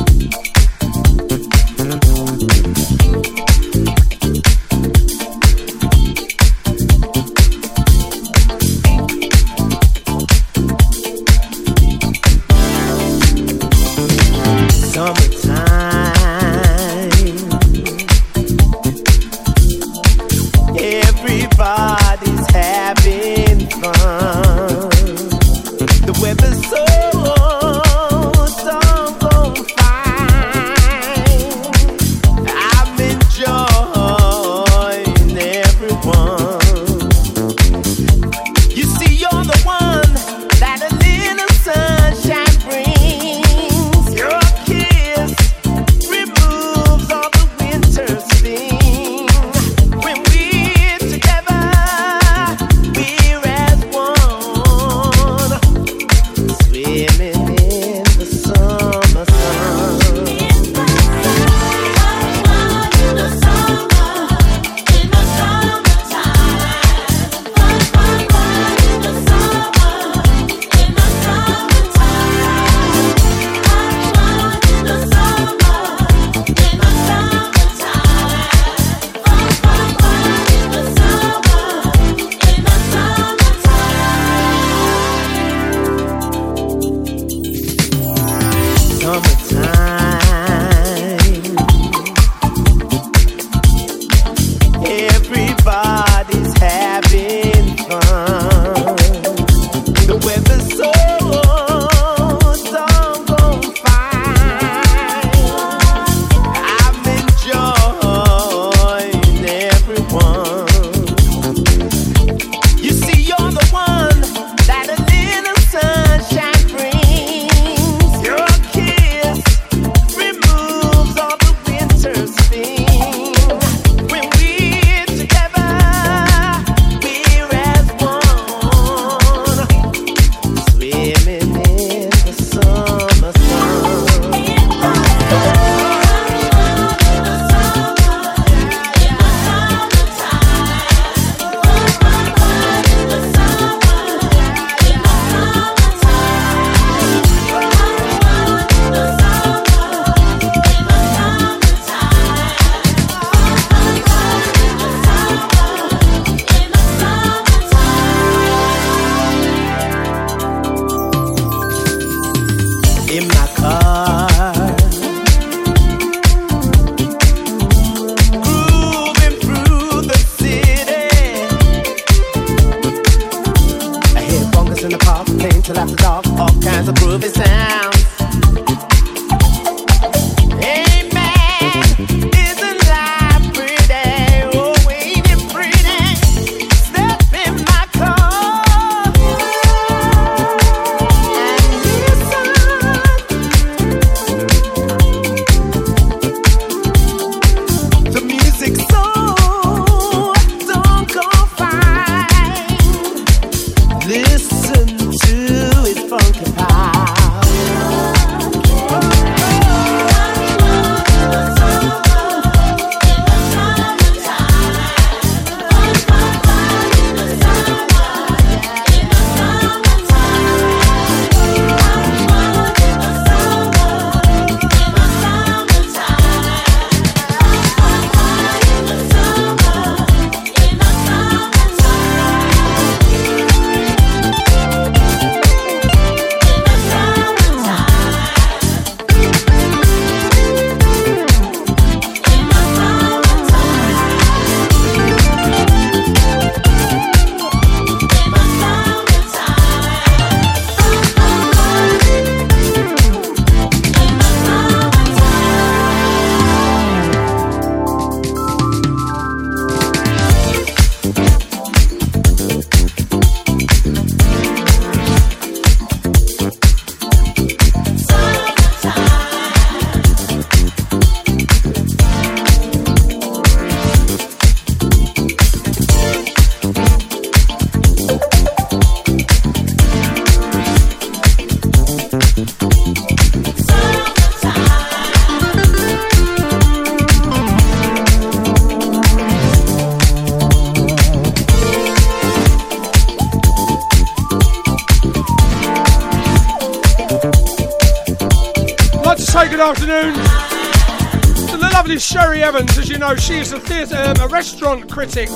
She 303.18 303.38
is 303.38 303.52
a 303.52 303.60
theatre, 303.60 303.96
um, 303.96 304.16
a 304.20 304.26
restaurant 304.26 304.90
critic, 304.90 305.28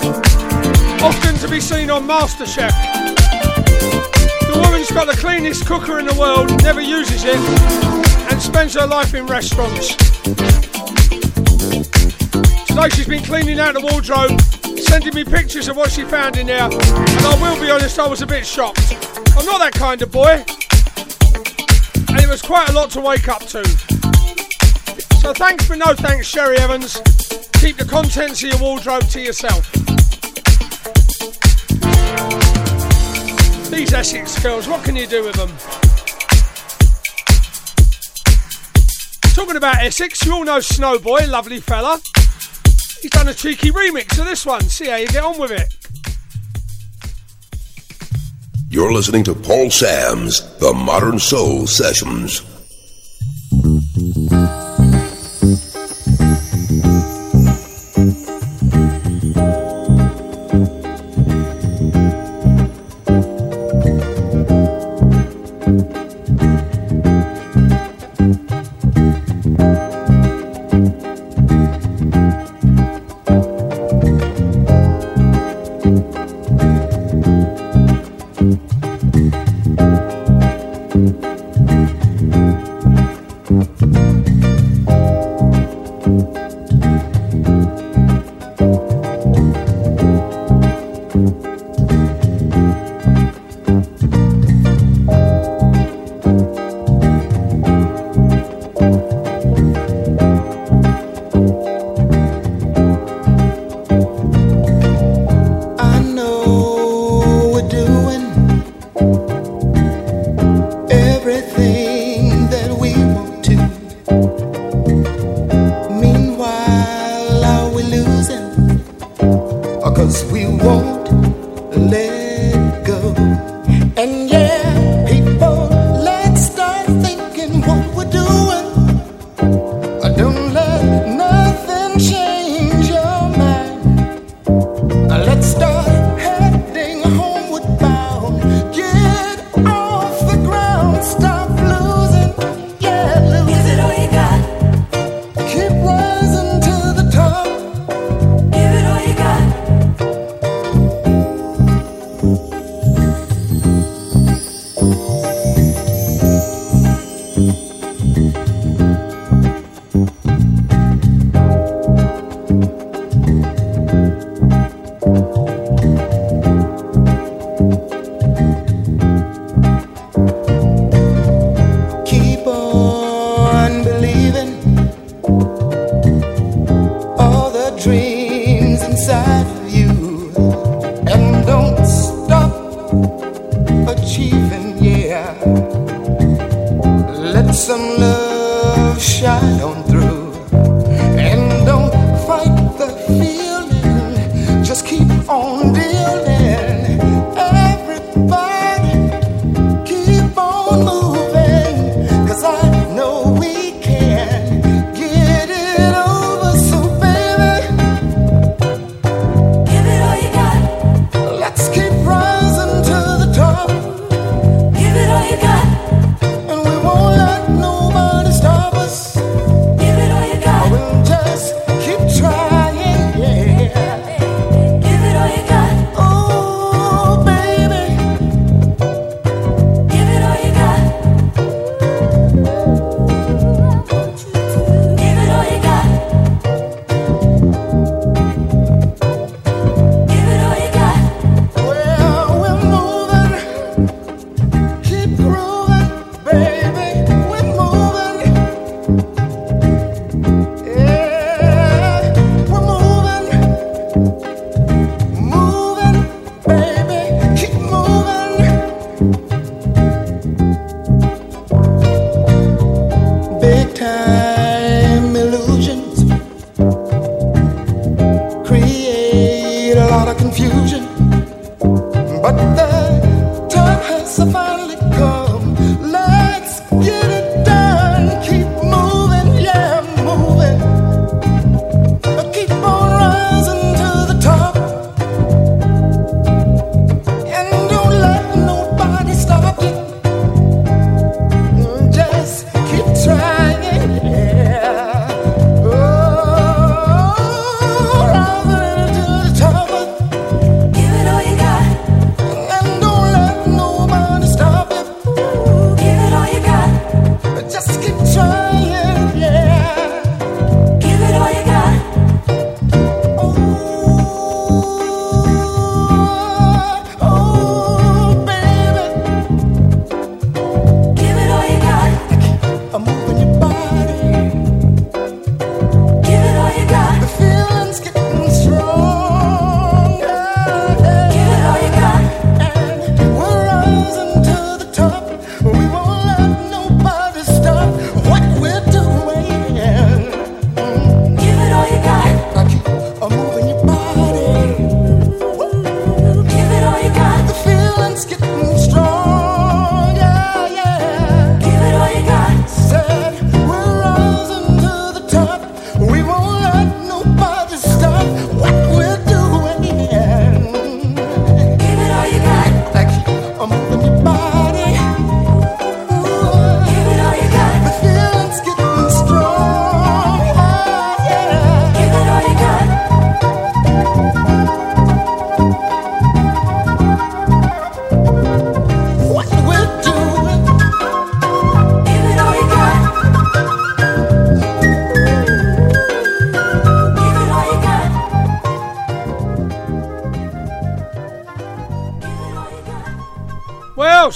often 1.03 1.37
to 1.37 1.49
be 1.49 1.61
seen 1.61 1.89
on 1.89 2.07
MasterChef. 2.09 2.73
The 4.41 4.61
woman's 4.61 4.91
got 4.91 5.07
the 5.07 5.17
cleanest 5.17 5.67
cooker 5.67 5.99
in 5.99 6.07
the 6.07 6.15
world, 6.15 6.63
never 6.63 6.81
uses 6.81 7.25
it, 7.25 7.37
and 8.31 8.43
spends 8.43 8.75
her 8.75 8.87
life 8.87 9.15
in 9.15 9.27
restaurants. 9.27 9.95
Today 12.67 12.89
she's 12.95 13.07
been 13.07 13.23
cleaning 13.23 13.61
out 13.61 13.75
the 13.75 13.81
wardrobe, 13.81 14.41
sending 14.81 15.15
me 15.15 15.25
pictures 15.25 15.69
of 15.69 15.77
what 15.77 15.93
she 15.93 16.03
found 16.03 16.39
in 16.39 16.49
there, 16.49 16.65
and 16.65 17.27
I 17.27 17.39
will 17.41 17.61
be 17.61 17.71
honest, 17.71 17.99
I 17.99 18.09
was 18.09 18.21
a 18.21 18.27
bit 18.27 18.45
shocked. 18.45 18.95
I'm 19.37 19.47
not 19.47 19.59
that 19.59 19.75
kind 19.75 20.03
of 20.03 20.11
boy, 20.11 20.45
and 22.09 22.21
it 22.21 22.29
was 22.29 22.43
quite 22.43 22.69
a 22.69 22.73
lot 22.73 22.91
to 22.91 23.01
wake 23.01 23.29
up 23.29 23.43
to. 23.43 23.65
So 25.21 25.33
thanks 25.35 25.67
for 25.67 25.77
no 25.77 25.95
thanks, 25.95 26.27
Sherry 26.27 26.57
Evans. 26.59 27.01
Keep 27.61 27.79
the 27.79 27.87
contents 27.89 28.43
of 28.43 28.51
your 28.51 28.59
wardrobe 28.61 29.09
to 29.09 29.21
yourself. 29.21 29.73
These 33.71 33.93
Essex 33.93 34.43
girls, 34.43 34.69
what 34.69 34.85
can 34.85 34.95
you 34.95 35.07
do 35.07 35.25
with 35.25 35.35
them? 35.35 35.51
Talking 39.35 39.57
about 39.57 39.77
Essex, 39.77 40.25
you 40.25 40.33
all 40.33 40.45
know 40.45 40.59
Snowboy, 40.59 41.29
lovely 41.29 41.61
fella. 41.61 42.01
He's 43.03 43.11
done 43.11 43.29
a 43.29 43.35
cheeky 43.35 43.71
remix 43.71 44.19
of 44.19 44.25
this 44.25 44.47
one. 44.47 44.63
See 44.63 44.89
how 44.89 44.97
you 44.97 45.09
get 45.09 45.25
on 45.25 45.39
with 45.39 45.51
it. 45.51 45.75
You're 48.71 48.93
listening 48.93 49.25
to 49.25 49.35
Paul 49.35 49.71
Sams 49.71 50.57
The 50.59 50.73
Modern 50.73 51.19
Soul 51.19 51.67
Sessions. 51.67 52.46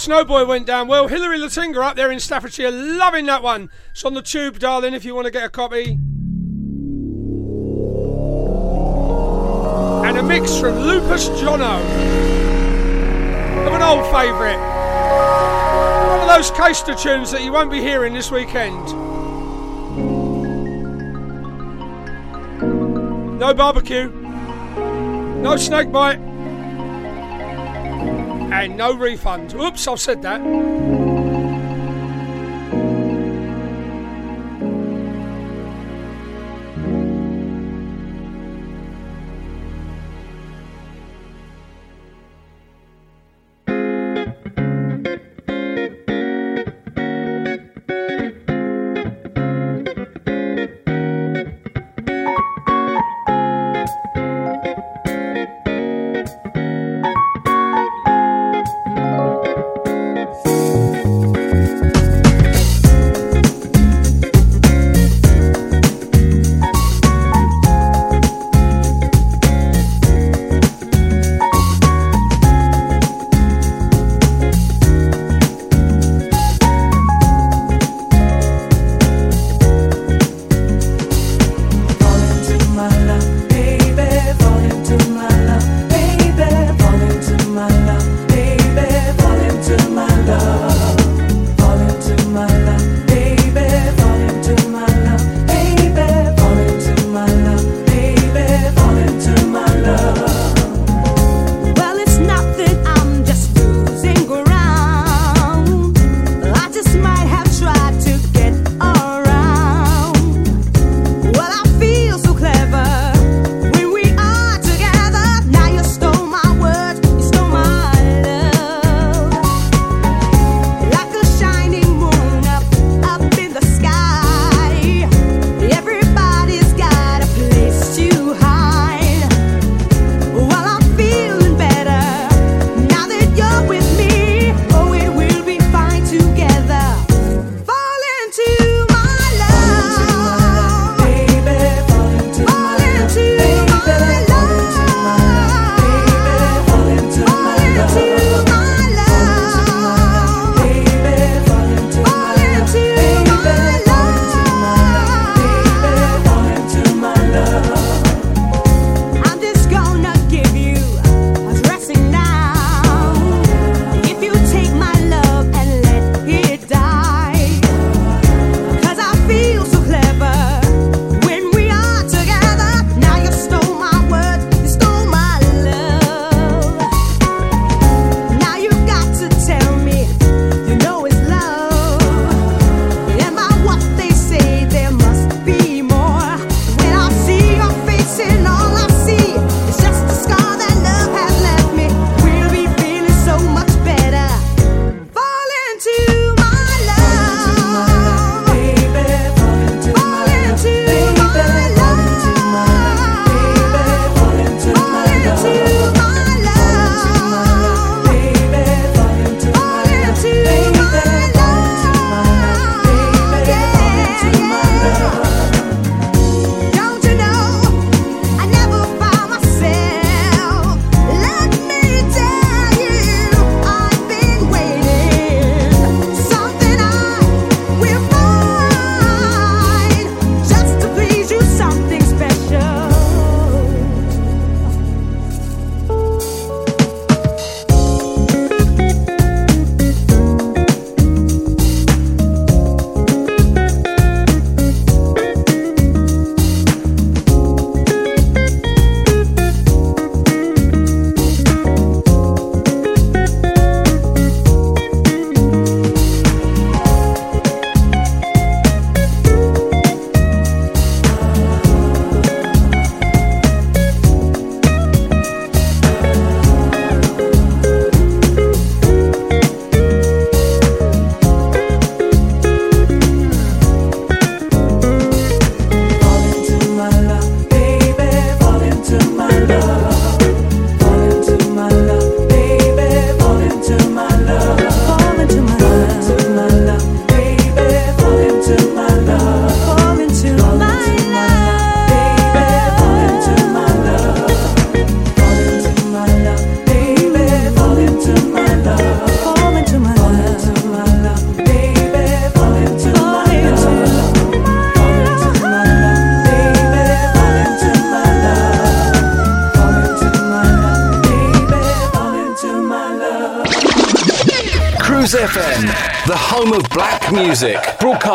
Snowboy 0.01 0.47
went 0.47 0.67
down. 0.67 0.89
Well, 0.89 1.09
Hilary 1.09 1.39
Latinga 1.39 1.77
up 1.77 1.95
there 1.95 2.11
in 2.11 2.21
Staffordshire, 2.21 2.71
loving 2.71 3.27
that 3.27 3.43
one. 3.43 3.69
It's 3.91 4.03
on 4.03 4.15
the 4.15 4.23
tube, 4.23 4.59
darling, 4.59 4.95
if 4.95 5.05
you 5.05 5.15
want 5.15 5.27
to 5.27 5.31
get 5.31 5.45
a 5.45 5.51
copy. 5.51 5.99
And 10.09 10.17
a 10.17 10.23
mix 10.23 10.59
from 10.59 10.79
Lupus 10.79 11.29
Jono 11.29 11.81
of 13.67 13.75
an 13.75 13.83
old 13.83 14.07
favourite. 14.07 14.57
One 16.09 16.21
of 16.23 16.29
those 16.29 16.51
Caister 16.51 16.99
tunes 16.99 17.31
that 17.33 17.45
you 17.45 17.53
won't 17.53 17.71
be 17.71 17.83
hearing 17.83 18.15
this 18.15 18.31
weekend. 18.31 18.87
No 23.39 23.53
barbecue. 23.53 24.09
No 25.43 25.57
snake 25.59 25.93
bite. 25.93 26.30
No 28.77 28.95
refund. 28.95 29.55
Oops, 29.55 29.87
I've 29.89 30.01
said 30.01 30.23
that. 30.23 30.41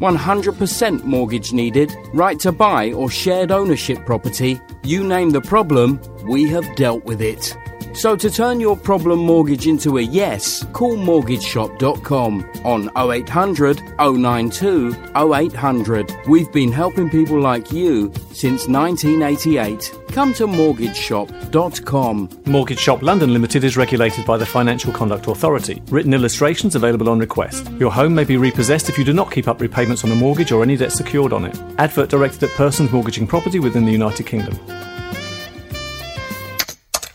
100% 0.00 1.04
mortgage 1.04 1.52
needed? 1.52 1.94
Right 2.12 2.38
to 2.40 2.52
buy 2.52 2.92
or 2.92 3.10
shared 3.10 3.50
ownership 3.50 4.04
property? 4.04 4.60
You 4.82 5.04
name 5.04 5.30
the 5.30 5.40
problem, 5.40 6.00
we 6.24 6.48
have 6.48 6.76
dealt 6.76 7.04
with 7.04 7.20
it. 7.20 7.56
So 7.94 8.16
to 8.16 8.28
turn 8.28 8.58
your 8.58 8.76
problem 8.76 9.20
mortgage 9.20 9.68
into 9.68 9.98
a 9.98 10.02
yes, 10.02 10.66
call 10.72 10.96
mortgageshop.com 10.96 12.50
on 12.64 12.90
0800 12.96 13.80
092 13.98 14.96
0800. 15.16 16.12
We've 16.26 16.50
been 16.52 16.72
helping 16.72 17.08
people 17.08 17.40
like 17.40 17.70
you 17.70 18.12
since 18.32 18.66
1988. 18.66 20.03
Come 20.14 20.32
to 20.34 20.46
mortgageshop.com. 20.46 22.42
Mortgage 22.46 22.78
Shop 22.78 23.02
London 23.02 23.32
Limited 23.32 23.64
is 23.64 23.76
regulated 23.76 24.24
by 24.24 24.36
the 24.36 24.46
Financial 24.46 24.92
Conduct 24.92 25.26
Authority. 25.26 25.82
Written 25.88 26.14
illustrations 26.14 26.76
available 26.76 27.08
on 27.08 27.18
request. 27.18 27.68
Your 27.80 27.90
home 27.90 28.14
may 28.14 28.22
be 28.22 28.36
repossessed 28.36 28.88
if 28.88 28.96
you 28.96 29.02
do 29.02 29.12
not 29.12 29.32
keep 29.32 29.48
up 29.48 29.60
repayments 29.60 30.04
on 30.04 30.12
a 30.12 30.14
mortgage 30.14 30.52
or 30.52 30.62
any 30.62 30.76
debt 30.76 30.92
secured 30.92 31.32
on 31.32 31.44
it. 31.44 31.60
Advert 31.78 32.10
directed 32.10 32.44
at 32.44 32.50
persons 32.50 32.92
mortgaging 32.92 33.26
property 33.26 33.58
within 33.58 33.84
the 33.84 33.90
United 33.90 34.24
Kingdom. 34.24 34.56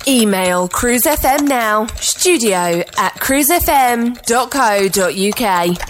Email 0.05 0.67
Cruise 0.67 1.03
FM 1.03 1.47
now, 1.47 1.85
studio 1.95 2.83
at 2.97 3.13
cruisefm.co.uk. 3.13 4.19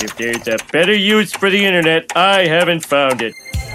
If 0.04 0.16
there's 0.16 0.48
a 0.48 0.58
better 0.72 0.94
use 0.94 1.34
for 1.34 1.50
the 1.50 1.66
internet, 1.66 2.16
I 2.16 2.46
haven't 2.46 2.86
found 2.86 3.24
it. 3.24 3.34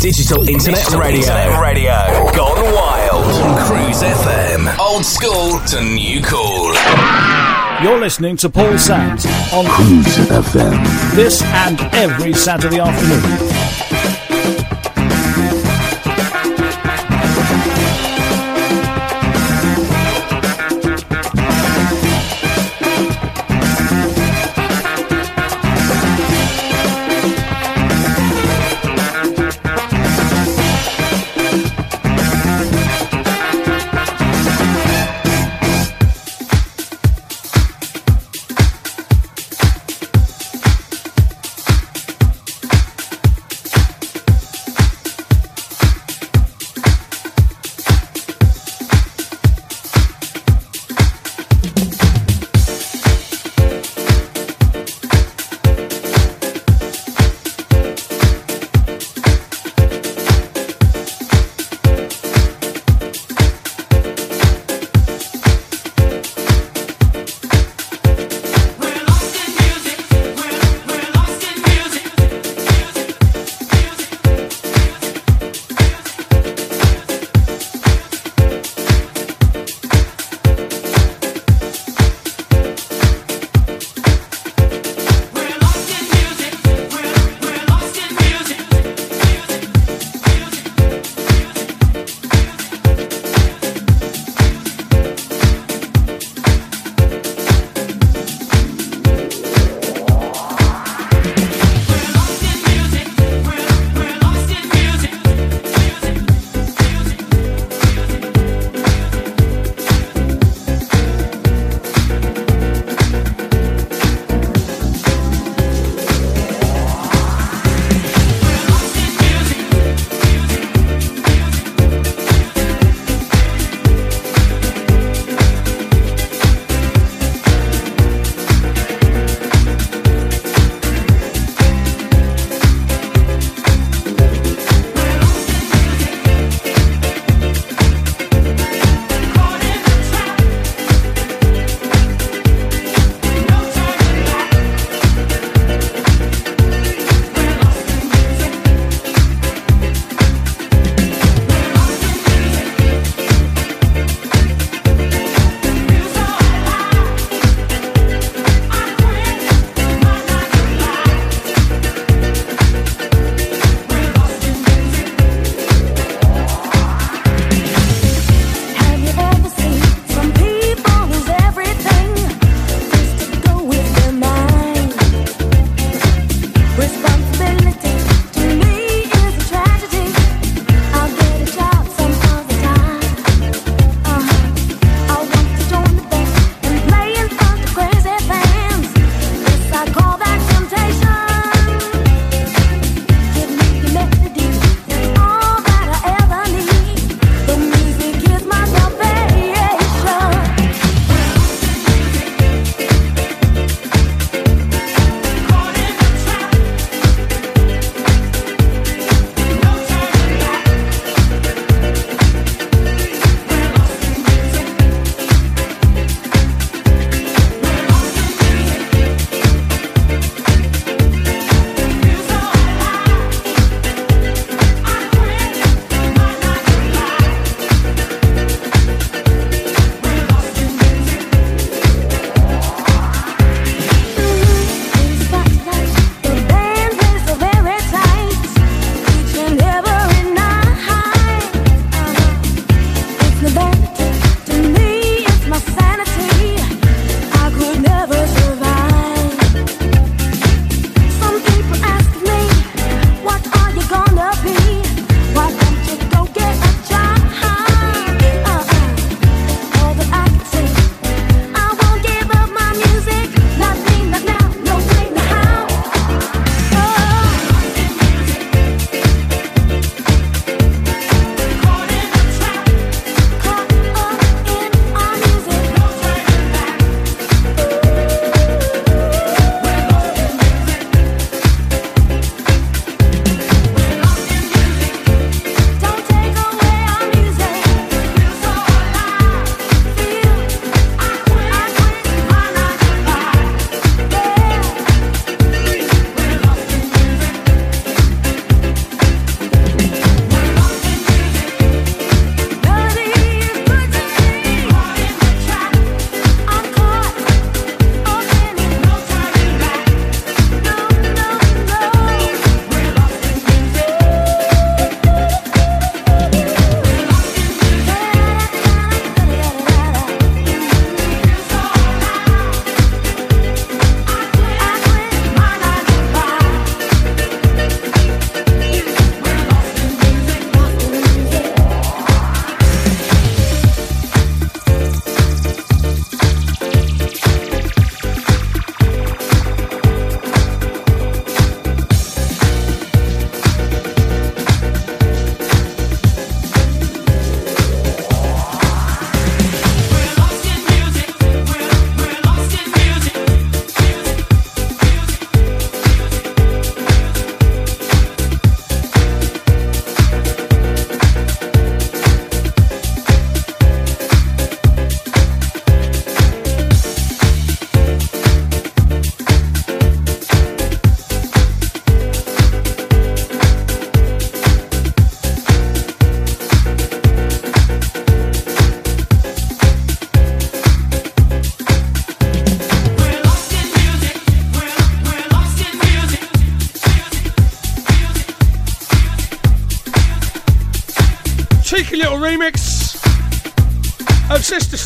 Digital 0.00 0.48
Internet 0.48 0.90
Radio. 0.92 1.60
Radio. 1.60 1.92
Gone 2.34 2.74
wild. 2.74 3.22
On 3.22 3.66
Cruise 3.66 4.02
FM. 4.02 4.78
Old 4.78 5.04
school 5.04 5.60
to 5.66 5.84
new 5.84 6.22
cool. 6.22 6.72
You're 7.82 8.00
listening 8.00 8.38
to 8.38 8.48
Paul 8.48 8.78
Sams 8.78 9.26
on 9.52 9.66
Cruise 9.66 10.16
FM. 10.16 11.14
this 11.14 11.42
and 11.42 11.78
every 11.94 12.32
Saturday 12.32 12.80
afternoon. 12.80 13.59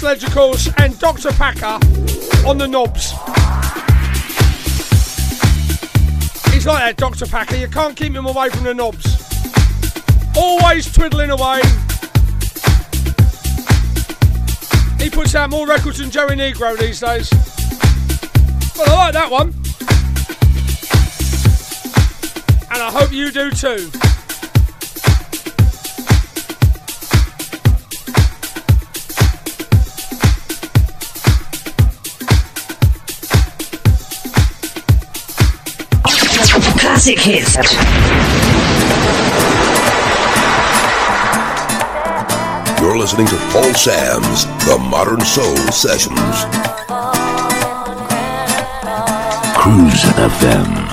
Course, 0.05 0.69
and 0.77 0.99
Dr. 0.99 1.33
Packer 1.33 1.79
on 2.47 2.59
the 2.59 2.69
knobs. 2.69 3.13
He's 6.53 6.67
like 6.67 6.85
that, 6.85 6.97
Dr. 6.99 7.25
Packer. 7.25 7.57
You 7.57 7.69
can't 7.69 7.97
keep 7.97 8.13
him 8.13 8.27
away 8.27 8.51
from 8.51 8.65
the 8.65 8.75
knobs. 8.75 9.07
Always 10.37 10.93
twiddling 10.93 11.31
away. 11.31 11.63
He 15.03 15.09
puts 15.09 15.35
out 15.35 15.49
more 15.49 15.67
records 15.67 15.99
than 15.99 16.11
Joey 16.11 16.37
Negro 16.37 16.79
these 16.79 17.01
days. 17.01 17.31
Well, 18.77 18.95
I 18.95 19.07
like 19.07 19.15
that 19.15 19.31
one. 19.31 19.55
And 22.71 22.83
I 22.83 22.91
hope 22.91 23.11
you 23.11 23.31
do 23.33 23.51
too. 23.51 24.04
Classic 36.95 37.19
hits. 37.19 37.57
You're 42.81 42.97
listening 42.97 43.27
to 43.27 43.37
Paul 43.51 43.75
Sams 43.75 44.45
The 44.65 44.79
Modern 44.79 45.21
Soul 45.23 45.57
Sessions. 45.73 46.45
Cruise 49.57 50.05
FM. 50.15 50.84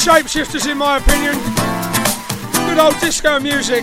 Shapeshifters, 0.00 0.66
in 0.66 0.78
my 0.78 0.96
opinion. 0.96 1.34
Good 2.66 2.78
old 2.78 2.98
disco 3.00 3.38
music. 3.38 3.82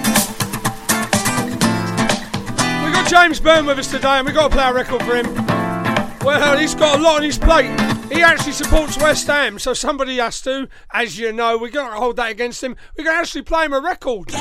We've 2.82 2.94
got 2.94 3.08
James 3.08 3.40
Byrne 3.40 3.68
with 3.68 3.78
us 3.78 3.92
today, 3.92 4.18
and 4.18 4.26
we've 4.26 4.34
got 4.34 4.50
to 4.50 4.56
play 4.56 4.68
a 4.68 4.74
record 4.74 5.04
for 5.04 5.16
him. 5.16 5.28
Well, 6.26 6.58
he's 6.58 6.74
got 6.74 6.98
a 6.98 7.04
lot 7.04 7.18
on 7.18 7.24
his 7.24 7.38
plate. 7.38 7.70
He 8.12 8.24
actually 8.24 8.54
supports 8.54 8.98
West 8.98 9.28
Ham, 9.28 9.60
so 9.60 9.76
somebody 9.76 10.18
has 10.18 10.42
to. 10.42 10.68
As 10.92 11.20
you 11.20 11.32
know, 11.32 11.56
we 11.56 11.70
got 11.70 11.92
to 11.92 11.98
hold 11.98 12.16
that 12.16 12.32
against 12.32 12.64
him. 12.64 12.76
We 12.98 13.04
can 13.04 13.14
actually 13.14 13.44
play 13.44 13.66
him 13.66 13.74
a 13.74 13.80
record. 13.80 14.32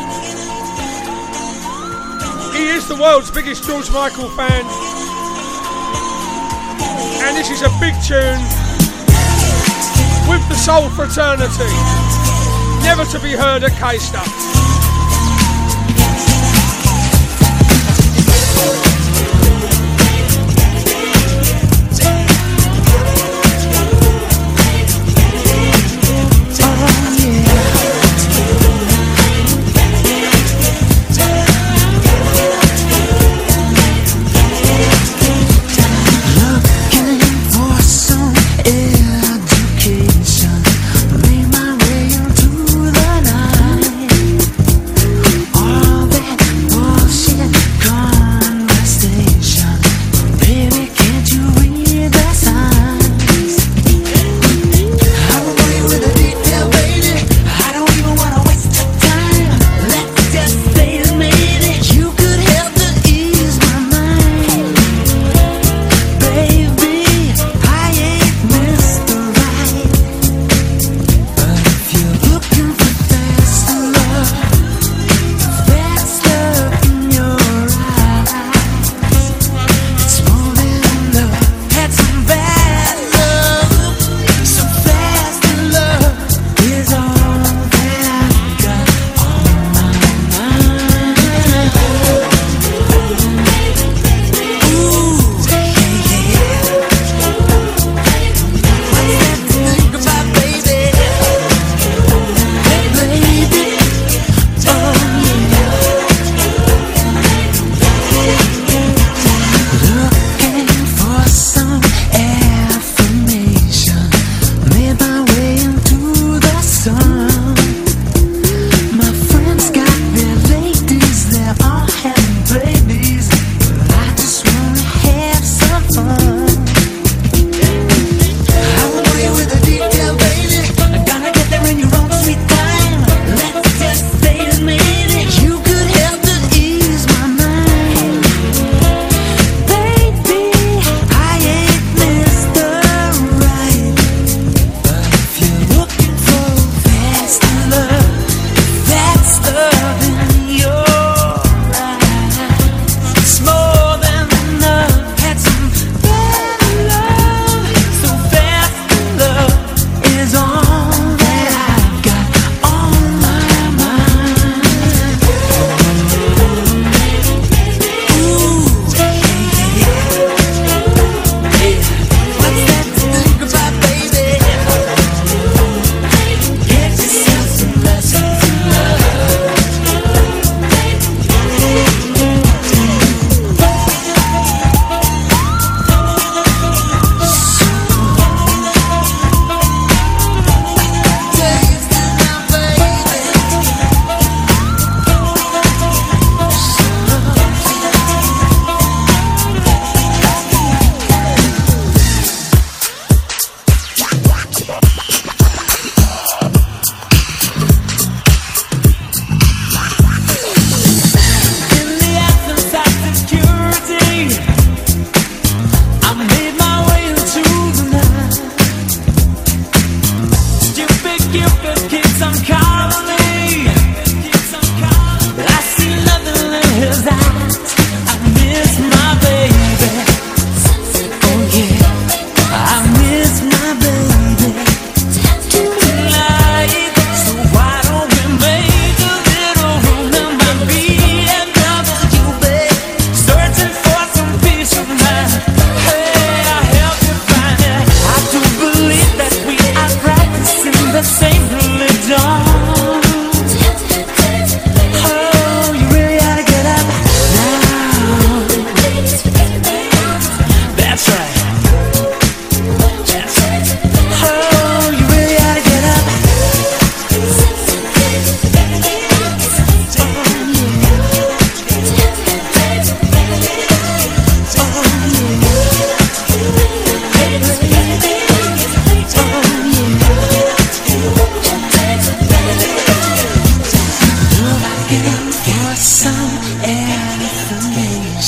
He 2.54 2.68
is 2.68 2.88
the 2.88 2.96
world's 2.98 3.30
biggest 3.30 3.64
George 3.64 3.90
Michael 3.90 4.30
fan. 4.30 4.64
And 7.22 7.36
this 7.36 7.50
is 7.50 7.60
a 7.60 7.70
big 7.78 7.92
tune 8.02 8.55
with 10.28 10.46
the 10.48 10.54
Soul 10.54 10.88
Fraternity. 10.90 11.70
Never 12.82 13.04
to 13.06 13.20
be 13.20 13.32
heard 13.32 13.64
at 13.64 13.72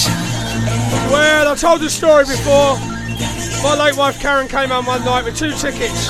Caister. 0.07 1.61
told 1.61 1.81
the 1.81 1.91
story 1.91 2.25
before. 2.25 2.77
My 3.63 3.75
late 3.77 3.97
wife 3.97 4.21
Karen 4.21 4.47
came 4.47 4.69
home 4.69 4.87
one 4.87 5.05
night 5.05 5.25
with 5.25 5.37
two 5.37 5.53
tickets. 5.53 6.09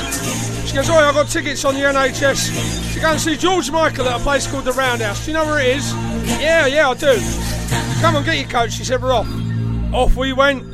She 0.68 0.75
goes, 0.75 0.91
Oh, 0.91 0.94
I 0.94 1.12
got 1.12 1.28
tickets 1.28 1.65
on 1.65 1.75
the 1.75 1.81
NHS 1.81 2.94
to 2.94 3.00
go 3.00 3.12
and 3.12 3.20
see 3.20 3.36
George 3.36 3.70
Michael 3.70 4.08
at 4.08 4.20
a 4.20 4.23
place 4.23 4.47
called 4.47 4.65
the 4.65 4.73
Roundhouse. 4.73 5.25
Do 5.25 5.31
you 5.31 5.36
know 5.36 5.44
where 5.44 5.60
it 5.60 5.76
is? 5.76 5.92
Yeah, 6.41 6.67
yeah, 6.67 6.91
I 6.91 6.94
do. 6.94 7.18
Come 8.00 8.17
on, 8.17 8.25
get 8.25 8.36
your 8.36 8.49
coat. 8.49 8.73
She 8.73 8.84
said, 8.84 9.00
We're 9.02 9.12
off. 9.12 9.28
Off 9.92 10.17
we 10.17 10.33
went. 10.33 10.65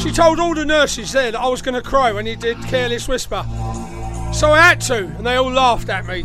She 0.00 0.12
told 0.12 0.38
all 0.38 0.54
the 0.54 0.64
nurses 0.64 1.12
there 1.12 1.32
that 1.32 1.40
I 1.40 1.48
was 1.48 1.62
going 1.62 1.74
to 1.74 1.82
cry 1.82 2.12
when 2.12 2.26
he 2.26 2.36
did 2.36 2.58
Careless 2.64 3.08
Whisper. 3.08 3.44
So 4.32 4.52
I 4.52 4.60
had 4.60 4.80
to, 4.82 5.06
and 5.06 5.26
they 5.26 5.36
all 5.36 5.52
laughed 5.52 5.88
at 5.88 6.06
me. 6.06 6.24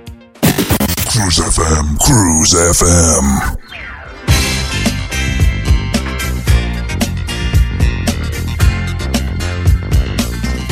Cruise 1.21 1.37
FM, 1.37 1.99
Cruise 1.99 2.53
FM. 2.55 3.25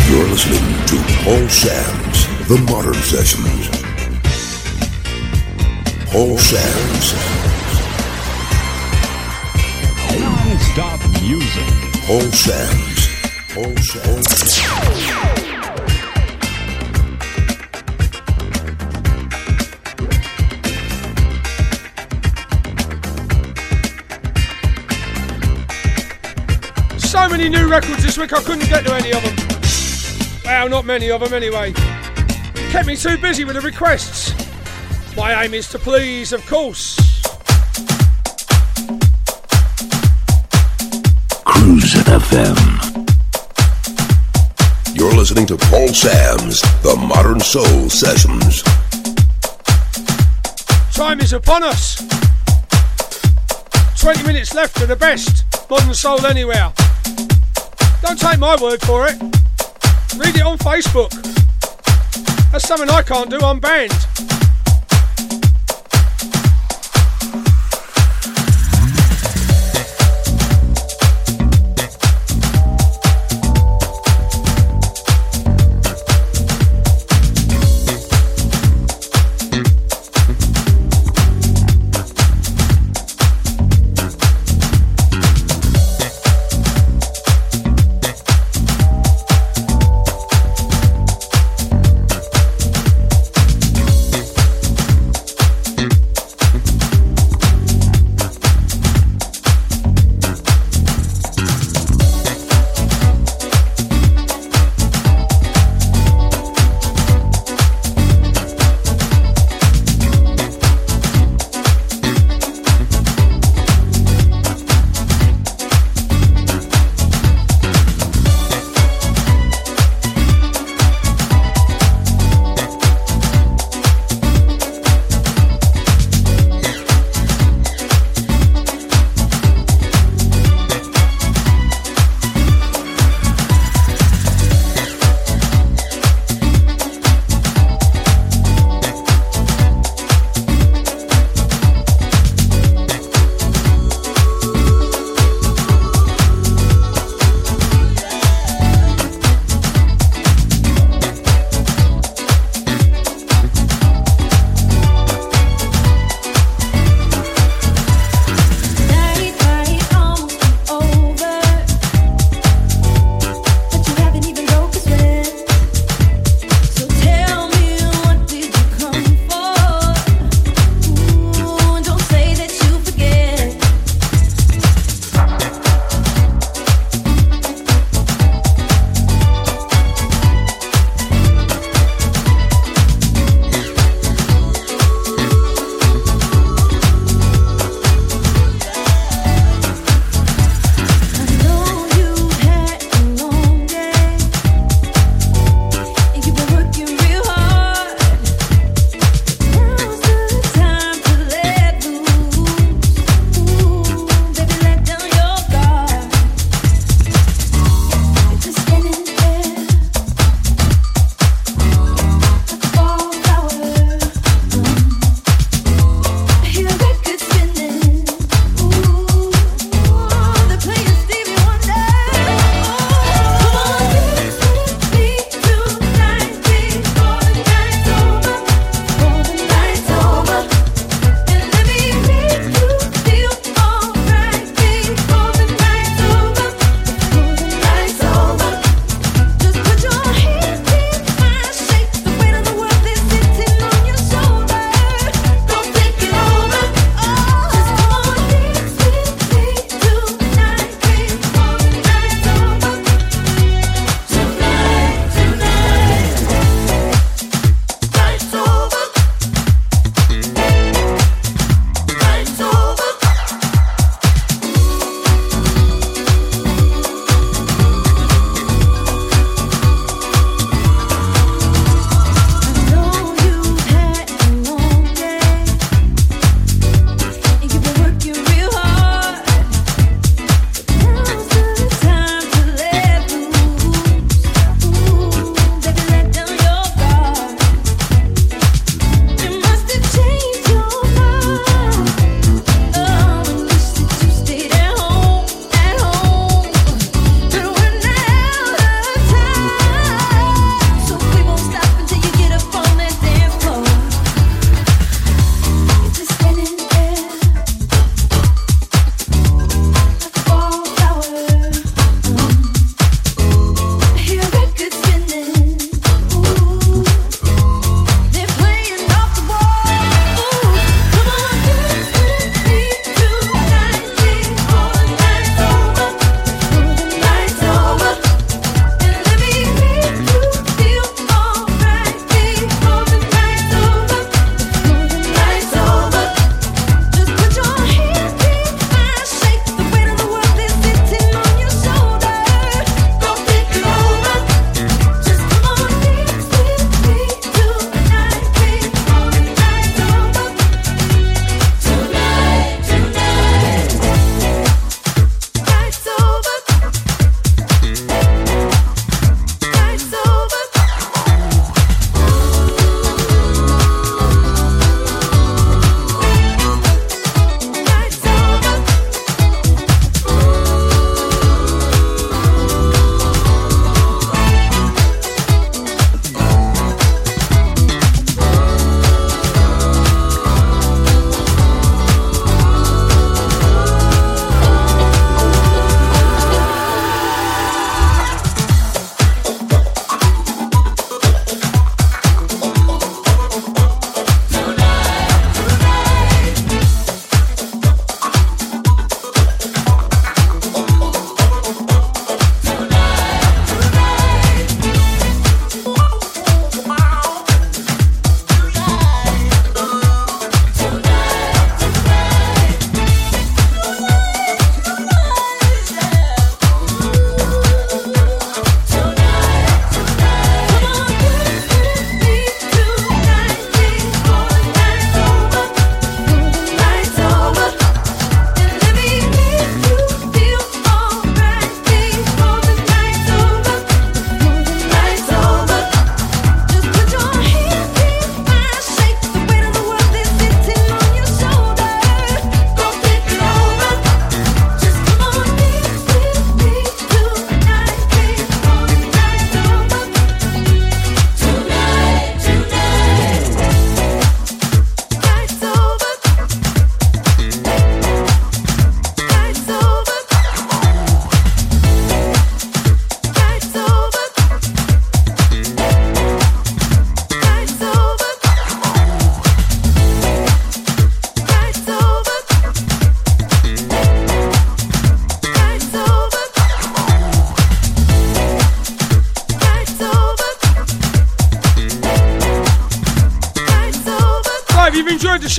You're 0.10 0.28
listening 0.28 0.66
to 0.88 0.98
Paul 1.24 1.48
Sams 1.50 2.28
The 2.48 2.58
Modern 2.72 2.95
Sessions. 2.95 3.69
Paul 6.10 6.38
Sams 6.40 7.14
Non-stop 10.19 11.00
music. 11.22 11.69
Paul 12.08 12.32
Sams 12.32 13.08
Paul 13.53 13.78
Sams 13.78 15.39
So 27.20 27.28
many 27.28 27.50
new 27.50 27.68
records 27.68 28.02
this 28.02 28.18
week, 28.18 28.32
I 28.32 28.42
couldn't 28.42 28.70
get 28.70 28.86
to 28.86 28.94
any 28.94 29.12
of 29.12 29.22
them. 29.22 29.36
Well, 30.46 30.70
not 30.70 30.86
many 30.86 31.12
of 31.12 31.20
them 31.20 31.34
anyway. 31.34 31.74
Kept 32.72 32.88
me 32.88 32.96
too 32.96 33.18
busy 33.18 33.44
with 33.44 33.56
the 33.56 33.62
requests. 33.62 34.34
My 35.18 35.44
aim 35.44 35.54
is 35.54 35.68
to 35.72 35.80
please, 35.80 36.32
of 36.32 36.46
course. 36.48 36.96
Cruise 41.44 41.94
FM. 42.06 42.56
You're 44.96 45.14
listening 45.14 45.46
to 45.48 45.58
Paul 45.58 45.90
Sams 45.90 46.62
The 46.84 46.96
Modern 46.96 47.42
Soul 47.42 47.90
Sessions. 47.90 48.64
Time 50.94 51.20
is 51.20 51.34
upon 51.34 51.64
us. 51.64 51.98
20 54.00 54.24
minutes 54.24 54.54
left 54.54 54.80
for 54.80 54.86
the 54.86 54.96
best 54.96 55.44
modern 55.70 55.94
soul 55.94 56.26
anywhere. 56.26 56.72
Don't 58.02 58.19
take 58.19 58.40
my 58.40 58.56
word 58.61 58.82
for 58.82 59.08
it. 59.08 59.22
Read 60.18 60.36
it 60.36 60.42
on 60.42 60.58
Facebook. 60.58 61.11
That's 62.52 62.68
something 62.68 62.90
I 62.90 63.02
can't 63.02 63.30
do, 63.30 63.40
I'm 63.40 63.60
banned. 63.60 64.39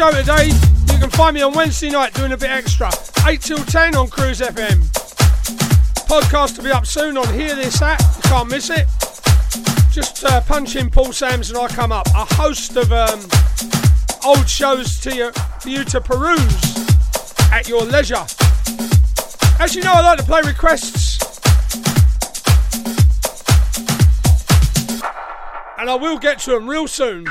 Show 0.01 0.11
today. 0.13 0.47
You 0.47 0.99
can 0.99 1.11
find 1.11 1.35
me 1.35 1.43
on 1.43 1.53
Wednesday 1.53 1.91
night 1.91 2.15
doing 2.15 2.33
a 2.33 2.37
bit 2.37 2.49
extra. 2.49 2.91
8 3.27 3.39
till 3.39 3.59
10 3.59 3.95
on 3.95 4.09
Cruise 4.09 4.41
FM. 4.41 4.79
Podcast 6.09 6.57
to 6.57 6.63
be 6.63 6.71
up 6.71 6.87
soon 6.87 7.19
on 7.19 7.31
Hear 7.35 7.55
This 7.55 7.83
App. 7.83 8.01
You 8.01 8.23
can't 8.23 8.49
miss 8.49 8.71
it. 8.71 8.87
Just 9.93 10.25
uh, 10.25 10.41
punch 10.41 10.77
in 10.77 10.89
Paul 10.89 11.13
Sams 11.13 11.51
and 11.51 11.59
I 11.59 11.69
come 11.69 11.93
up. 11.93 12.07
A 12.15 12.25
host 12.35 12.79
of 12.79 12.91
um, 12.93 13.21
old 14.25 14.49
shows 14.49 14.99
to 15.01 15.15
you, 15.15 15.33
for 15.61 15.69
you 15.69 15.85
to 15.85 16.01
peruse 16.01 16.89
at 17.53 17.69
your 17.69 17.83
leisure. 17.83 18.25
As 19.61 19.75
you 19.75 19.83
know, 19.83 19.93
I 19.93 20.01
like 20.01 20.19
to 20.19 20.25
play 20.25 20.41
requests. 20.47 21.19
And 25.79 25.91
I 25.91 25.95
will 25.95 26.19
get 26.19 26.39
to 26.41 26.53
them 26.53 26.71
real 26.71 26.89
soon. 26.89 27.27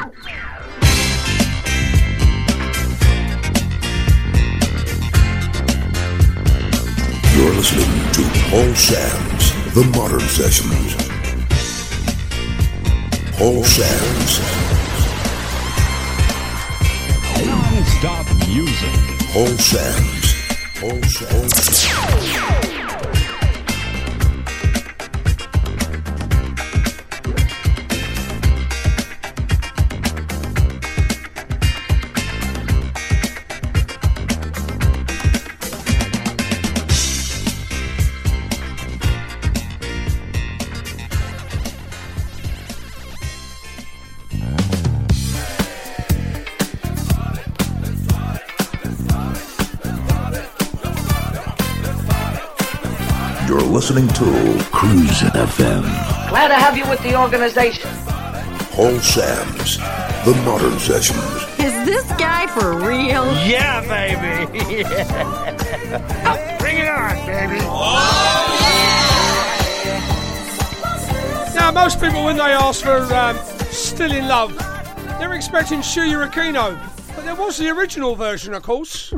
Listening 7.60 8.12
to 8.14 8.22
Paul 8.50 8.74
Sams 8.74 9.74
The 9.74 9.84
Modern 9.94 10.22
Sessions. 10.22 10.96
Paul 13.36 13.66
Sams 13.66 14.40
Non-stop 17.46 18.28
music. 18.48 18.96
Paul 19.34 19.58
Sams 19.58 20.36
Paul 20.80 21.04
Sams 21.04 22.69
listening 53.90 54.08
to 54.10 54.26
Cruise 54.66 55.22
FM. 55.34 55.82
Glad 56.30 56.50
to 56.50 56.54
have 56.54 56.78
you 56.78 56.88
with 56.88 57.02
the 57.02 57.20
organization. 57.20 57.90
Paul 58.72 59.00
Sams 59.00 59.78
The 60.26 60.40
Modern 60.46 60.78
Sessions. 60.78 61.18
Is 61.58 61.74
this 61.88 62.06
guy 62.20 62.46
for 62.48 62.76
real? 62.76 63.26
Yeah, 63.48 63.82
baby. 63.82 64.54
Bring 66.60 66.78
it 66.78 66.88
on, 66.88 67.16
baby. 67.26 67.58
Now, 71.56 71.72
most 71.72 72.00
people, 72.00 72.24
when 72.26 72.38
they 72.38 72.44
ask 72.44 72.84
for 72.84 73.02
um, 73.16 73.40
Still 73.72 74.12
in 74.12 74.28
Love, 74.28 74.56
they're 75.18 75.34
expecting 75.34 75.80
Shuya 75.80 76.30
Aquino. 76.30 76.78
But 77.16 77.26
there 77.26 77.34
was 77.34 77.58
the 77.58 77.70
original 77.70 78.16
version, 78.16 78.54
of 78.54 78.62
course. 78.62 79.12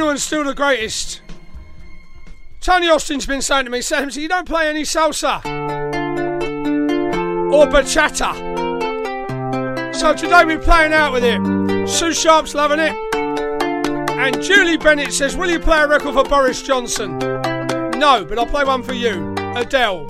Original 0.00 0.10
and 0.10 0.20
still 0.20 0.44
the 0.44 0.54
greatest. 0.54 1.20
Tony 2.60 2.88
Austin's 2.88 3.26
been 3.26 3.42
saying 3.42 3.66
to 3.66 3.70
me, 3.70 3.82
Sam, 3.82 4.08
you 4.10 4.28
don't 4.28 4.46
play 4.46 4.68
any 4.68 4.82
salsa 4.82 5.44
or 7.52 7.66
bachata. 7.66 8.34
So 9.94 10.14
today 10.14 10.44
we're 10.44 10.58
playing 10.58 10.92
out 10.92 11.12
with 11.12 11.24
it. 11.24 11.38
Sue 11.88 12.12
Sharp's 12.12 12.54
loving 12.54 12.80
it. 12.80 12.96
And 14.16 14.42
Julie 14.42 14.78
Bennett 14.78 15.12
says, 15.12 15.36
Will 15.36 15.50
you 15.50 15.60
play 15.60 15.80
a 15.80 15.86
record 15.86 16.14
for 16.14 16.24
Boris 16.24 16.62
Johnson? 16.62 17.18
No, 17.18 18.24
but 18.24 18.38
I'll 18.38 18.46
play 18.46 18.64
one 18.64 18.82
for 18.82 18.94
you. 18.94 19.34
Adele. 19.54 20.06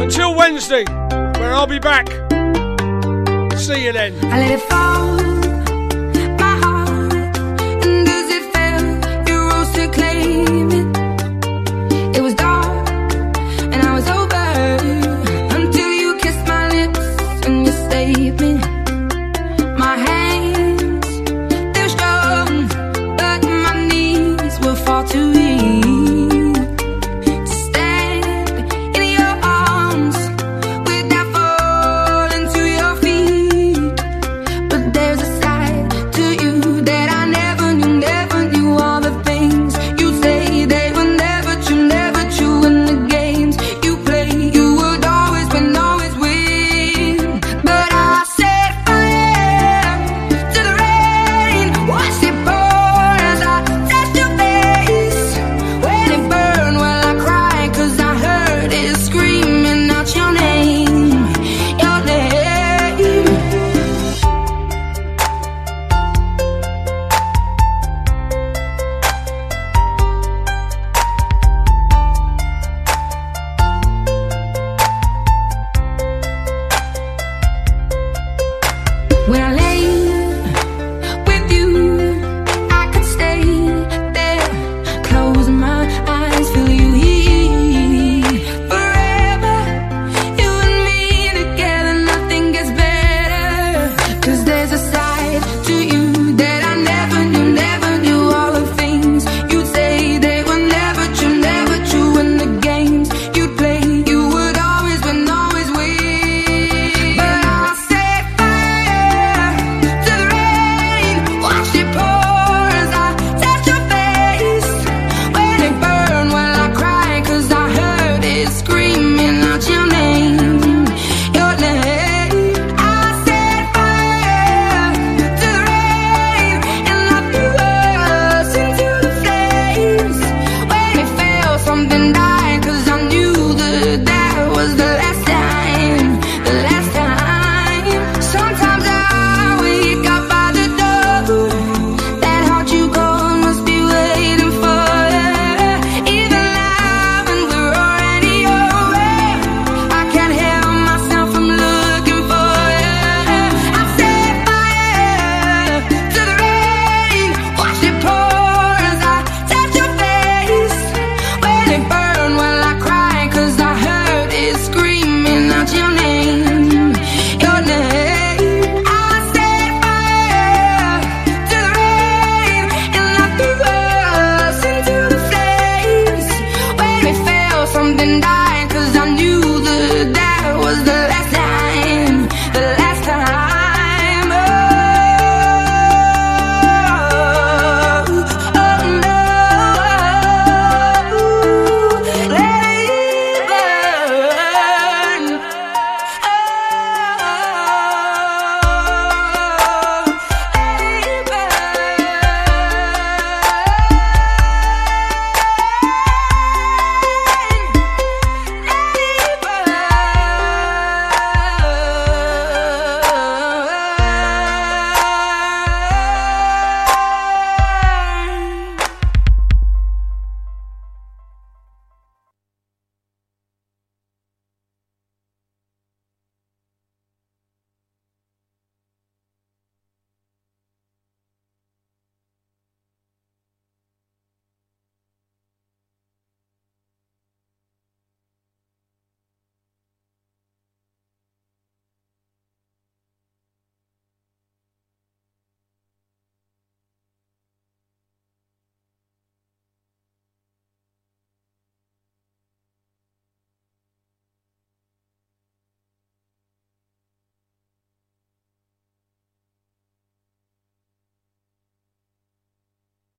Until 0.00 0.36
Wednesday, 0.36 0.84
where 1.38 1.54
I'll 1.54 1.66
be 1.66 1.80
back. 1.80 2.08
See 3.58 3.84
you 3.84 3.92
then. 3.92 4.14